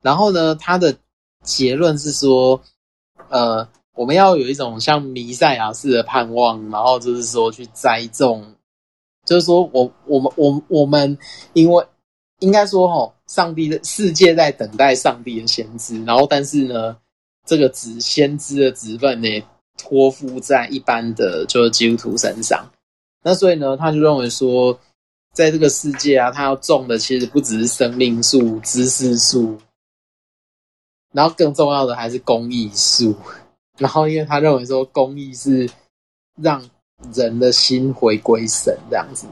[0.00, 0.96] 然后呢，他的
[1.42, 2.60] 结论是说，
[3.28, 8.54] 呃，我们要有一种像弥赛亚式的盼望，然后就是说去栽种，
[9.26, 11.18] 就是说我我们我我们
[11.54, 11.84] 因为
[12.38, 16.96] 应该说哦，上帝的世界在等待上帝的先知，然后但是呢，
[17.48, 19.42] 这个职先知的职分呢，
[19.78, 22.70] 托付在一般的就是基督徒身上。
[23.22, 24.78] 那所以呢，他就认为说，
[25.32, 29.58] 在这个世界啊，他要种的其实不只是生命树、知识树。
[31.10, 33.16] 然后更重要的还是公益树，
[33.78, 35.68] 然后因为他认为说公益是
[36.36, 36.62] 让
[37.14, 39.26] 人的心回归神这样子，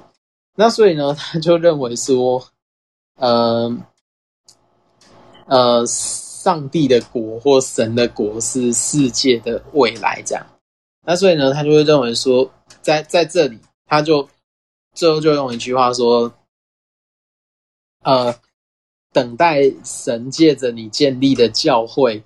[0.54, 2.42] 那所以呢，他就认为说，
[3.16, 3.76] 呃，
[5.44, 5.84] 呃，
[6.46, 10.46] 上帝的国或神的国是世界的未来这样，
[11.04, 12.48] 那所以呢，他就会认为说，
[12.82, 14.28] 在在这里，他就
[14.94, 16.32] 最后就用一句话说，
[18.04, 18.38] 呃。
[19.12, 22.22] 等待神借着你建立的教会，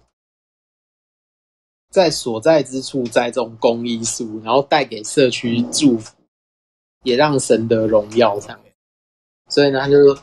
[1.88, 6.16] 在所在之处栽种公益树，然后带给社区祝福，
[7.04, 8.40] 也让神得荣耀。
[8.40, 8.60] 这样，
[9.48, 10.18] 所以呢，他就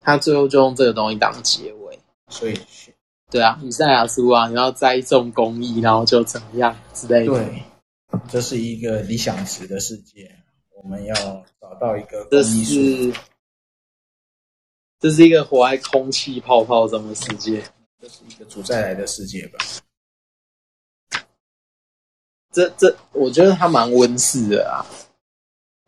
[0.00, 2.00] 他最后就用这个东西当结尾。
[2.28, 2.58] 所以，
[3.30, 7.34] 对啊，以赛亚书啊，你要栽种公益，然后就怎么样之类的。
[7.34, 7.62] 对，
[8.28, 10.34] 这是一个理想值的世界，
[10.74, 11.14] 我们要
[11.60, 13.12] 找到一个这是。
[15.02, 17.62] 这是一个活在空气泡泡中的世界，
[17.98, 19.58] 这是一个主再来的世界吧？
[22.52, 24.84] 这这，我觉得他蛮温室的啊。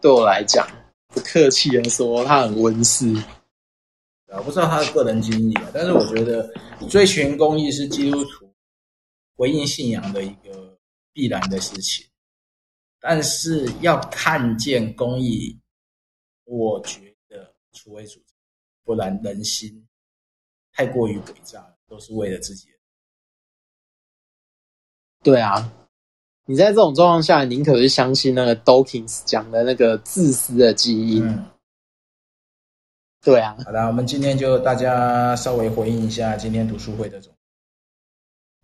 [0.00, 0.66] 对我来讲，
[1.08, 3.14] 不客气的说，他很温室。
[4.36, 6.52] 我不知道他的个人经历啊，但是我觉得
[6.88, 8.52] 追寻公益是基督徒
[9.36, 10.78] 回应信仰的一个
[11.12, 12.06] 必然的事情。
[13.00, 15.58] 但是要看见公益，
[16.44, 18.20] 我觉得除非主。
[18.84, 19.86] 不然人心
[20.72, 22.66] 太过于诡诈，都是为了自己。
[25.22, 25.72] 对啊，
[26.46, 31.24] 你在这种状况下，宁可是相信那个 Dawkins 讲的那个自私的基因。
[31.24, 31.46] 嗯、
[33.24, 37.32] 对啊，好的，我们今天就大家稍微回应一下今天读书会的总。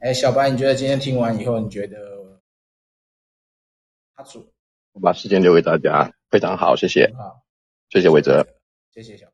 [0.01, 2.41] 哎，小白，你觉得今天听完以后，你觉得
[4.17, 4.53] 他主？
[4.95, 7.15] 我把时间留给大家，非常好，谢谢。
[7.17, 7.45] 好，
[7.89, 8.49] 谢谢伟哲，
[8.93, 9.29] 谢谢小。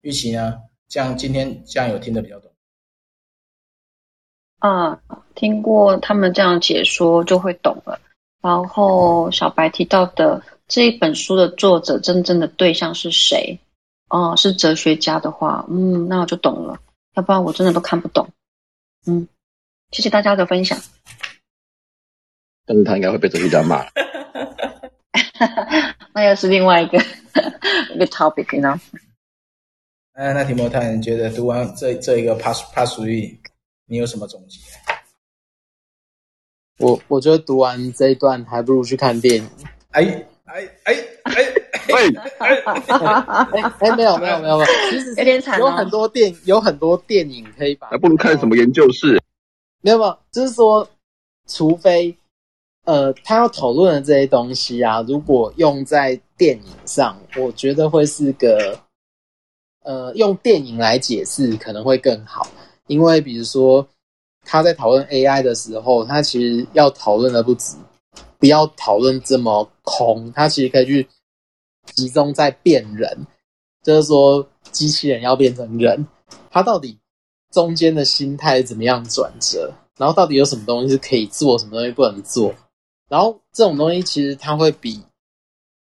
[0.00, 0.62] 玉琪呢？
[0.88, 2.50] 这样今天这样有听得比较懂。
[4.58, 5.02] 啊，
[5.34, 8.00] 听过他们这样解说就会懂了。
[8.40, 13.60] 然后小白提到的这一本书的作者真正的对象是谁？
[14.10, 16.78] 哦、啊，是哲学家的话，嗯，那我就懂了。
[17.14, 18.28] 要不然我真的都看不懂。
[19.06, 19.26] 嗯，
[19.92, 20.78] 谢谢大家的分享。
[22.66, 23.84] 但是他应该会被哲学家骂。
[26.12, 26.98] 那又是另外一个
[27.94, 28.78] 一个 topic 呢？
[30.12, 33.38] 哎，那提莫太，你觉得读完这这一个 pass Part Three，
[33.86, 34.58] 你有什么总结？
[36.78, 39.48] 我我觉得读完这一段，还不如去看电影。
[39.90, 40.02] 哎
[40.44, 40.94] 哎哎
[41.24, 41.32] 哎
[41.92, 42.54] 哎哎
[43.80, 45.58] 哎，没有没有没有没有，其实有点惨。
[45.58, 49.20] 有很多电有很多电影可以把，还不如看什么研究室。
[49.82, 50.88] 没有没有，就是说，
[51.48, 52.16] 除非
[52.84, 58.78] 呃，他要讨论的这些东西啊，如果用在电影上，我觉得会是个。
[59.82, 62.46] 呃，用电影来解释可能会更好，
[62.86, 63.88] 因为比如说
[64.44, 67.76] 他在讨论 AI 的时候，他其实要讨论的不止，
[68.38, 71.08] 不要讨论这么空，他其实可以去
[71.84, 73.26] 集中在变人，
[73.82, 76.06] 就是说机器人要变成人，
[76.50, 76.98] 他到底
[77.50, 82.54] 中间的心态怎么样转折，然后到底有什么东西是可以做，什么东西不能做，
[83.08, 85.02] 然后这种东西其实它会比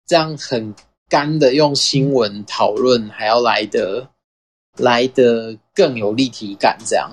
[0.06, 0.74] 这样很。
[1.08, 4.08] 干的用新闻讨论还要来得
[4.76, 7.08] 来得更有立体感，这样。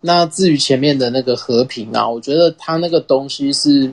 [0.00, 3.92] 那至于前面的那个和平啊，我觉得他那个东西是，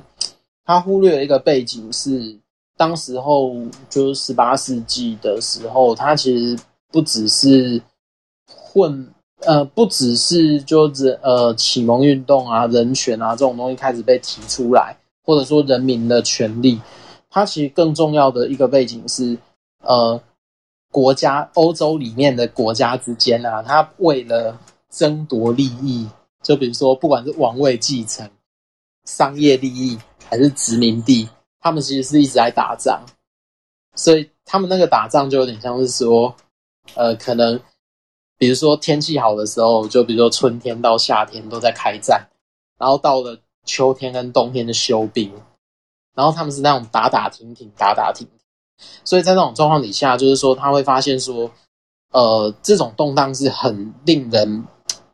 [0.63, 2.39] 他忽略了一个背景是，
[2.81, 3.55] 当时候
[3.91, 6.57] 就是十八世纪的时候，他其实
[6.91, 7.79] 不只是
[8.47, 9.07] 混，
[9.41, 16.81] 呃，不只是就是呃启蒙运动啊、人权啊这种东西开始被提出来，或者说人民的权利。
[17.29, 19.37] 它其实更重要的一个背景是，
[19.83, 20.19] 呃，
[20.89, 24.57] 国家欧洲里面的国家之间啊，它为了
[24.89, 26.07] 争夺利益，
[26.41, 28.27] 就比如说不管是王位继承、
[29.05, 31.29] 商业利益还是殖民地，
[31.61, 33.05] 他们其实是一直在打仗。
[33.95, 36.35] 所以他们那个打仗就有点像是说，
[36.95, 37.59] 呃，可能
[38.37, 42.27] 比如说天气好的时候，就比如说春天到夏天都在开战，
[42.77, 45.31] 然后到了秋天跟冬天的休兵。
[46.13, 48.37] 然后他们是那种打打停停，打打停停，
[49.05, 51.49] 所以在这种状况底下，就是说他会发现说，
[52.11, 54.65] 呃，这种动荡是很令人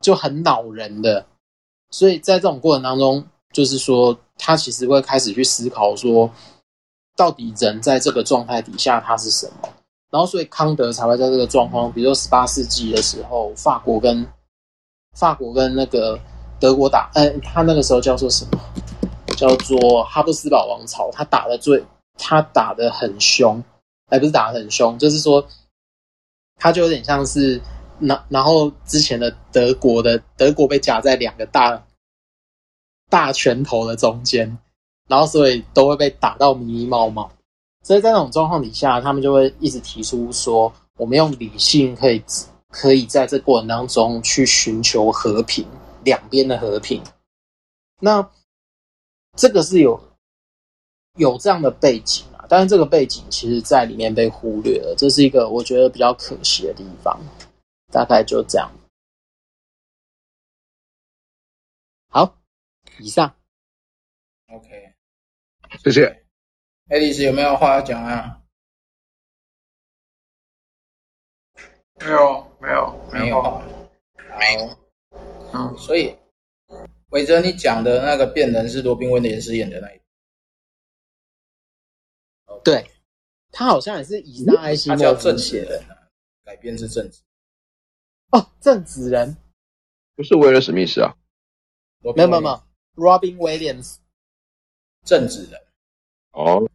[0.02, 1.28] 就很恼人的，
[1.92, 3.28] 所以在这种过程当中，
[3.58, 6.30] 就是说他其实会开始去思考说，
[7.16, 9.68] 到底人在这个状态底下他是什么，
[10.12, 14.24] 然后所以康德才会在这个状况，比如说十八世纪的时候，法国跟
[15.16, 16.20] 法国跟那个
[16.60, 18.60] 德国打，呃，他那个时候叫做什么？
[19.36, 21.84] 叫做哈布斯堡王朝，他打的最，
[22.16, 23.64] 他打的很凶，
[24.10, 25.44] 哎，不是打的很凶，就是说，
[26.58, 27.60] 他就有点像是，
[28.00, 31.84] 然然后之前的德国的德国被夹在两个大
[33.10, 34.58] 大拳头的中间，
[35.08, 37.30] 然后所以都会被打到迷迷茫茫，
[37.84, 42.24] 所以在那种状况底下，他们就会一直提出说，我们用理性可以
[42.70, 45.66] 可以在这过程当中去寻求和平，
[46.04, 47.02] 两边的和平，
[48.00, 48.28] 那。
[49.36, 50.02] 这个是有
[51.18, 57.16] 有这样的背景啊，但是这个背景其实在里面被忽略了，这是一个我觉得比较可惜的地方。
[57.94, 58.68] 大概就这样。
[63.00, 63.36] 以上。
[64.48, 64.94] OK，
[65.84, 66.26] 谢谢。
[66.90, 68.42] 爱丽丝有没有话要讲啊？
[72.00, 73.62] 没有，没有，没有，
[74.38, 74.78] 没有。
[75.54, 76.16] 嗯，所以。
[77.12, 79.98] 伟哲，你讲的那个变人是罗宾威廉斯演的那一
[82.46, 82.86] 部，对，
[83.50, 85.82] 他好像也是以萨艾西莫夫正写的，
[86.44, 87.24] 改编是正子。
[88.32, 89.38] 哦，正子人
[90.16, 91.16] 不是威尔史密斯啊？
[92.02, 92.67] 没有没有没有
[92.98, 93.96] ，Robin Williams
[95.06, 95.62] 正直人。
[96.34, 96.70] 哦，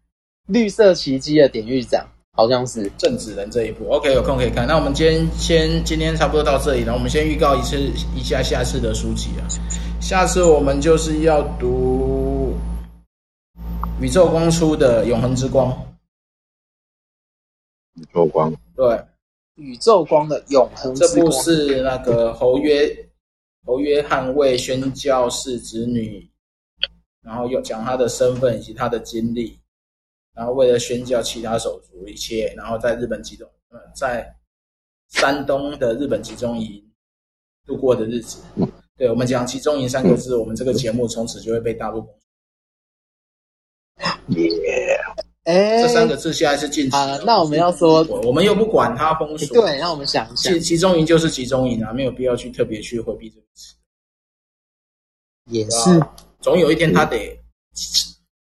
[0.46, 2.08] 绿色奇迹的典狱长。
[2.34, 4.66] 好像是正直人这一部，OK，有空可以看。
[4.66, 7.78] 那我们今天先今天差不多到这里了，我们先预告一次
[8.16, 9.44] 一下下次的书籍啊。
[10.00, 12.54] 下次我们就是要读
[14.00, 15.70] 宇宙光出的《永恒之光》。
[18.00, 19.04] 宇宙光，对，
[19.56, 21.14] 宇宙光的永恒之光。
[21.14, 22.88] 这部是那个侯约
[23.64, 26.28] 侯约翰为宣教士子女，
[27.22, 29.58] 然后又讲他的身份以及他的经历。
[30.34, 34.34] 然后为了宣教其他手足一切，然后在日本集中，呃，在
[35.10, 36.82] 山东的日本集中营
[37.66, 38.42] 度过的日子。
[38.96, 42.06] 对，我们讲集中营三个字，我们这个节目从此就会被大陆。
[45.44, 46.96] 耶，哎，这三个字现在是禁止。
[46.96, 49.60] 啊，那我们要说，我们又不管它封锁。
[49.60, 53.74] 对，让我们想一下，集集中营就是集中营啊，没有必要去特别去回避这个词。
[55.46, 56.00] 也是，
[56.40, 57.38] 总有一天他得。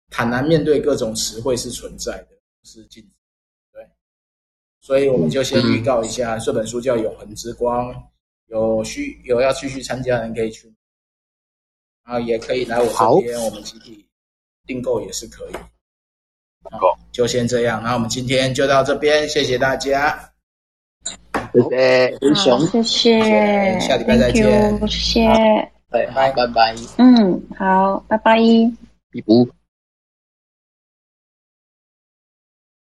[0.10, 2.30] 坦然面对各种词汇是存在的，
[2.64, 3.10] 是禁止。
[3.72, 3.88] 对，
[4.82, 7.94] 所以我们就先预告一下，这本书叫《永恒之光》，
[8.48, 10.68] 有需有要继续参加的人可以去，
[12.04, 14.04] 然后也可以来我这边，我们集体
[14.66, 15.54] 订购也是可以。
[16.64, 16.80] 好，
[17.12, 20.32] 就先这样，那我们今天就到这边，谢谢大家，
[21.54, 28.38] 谢谢好，谢谢，下礼拜再见，谢谢，拜拜拜拜，嗯，好，拜拜，
[29.12, 29.48] 比不。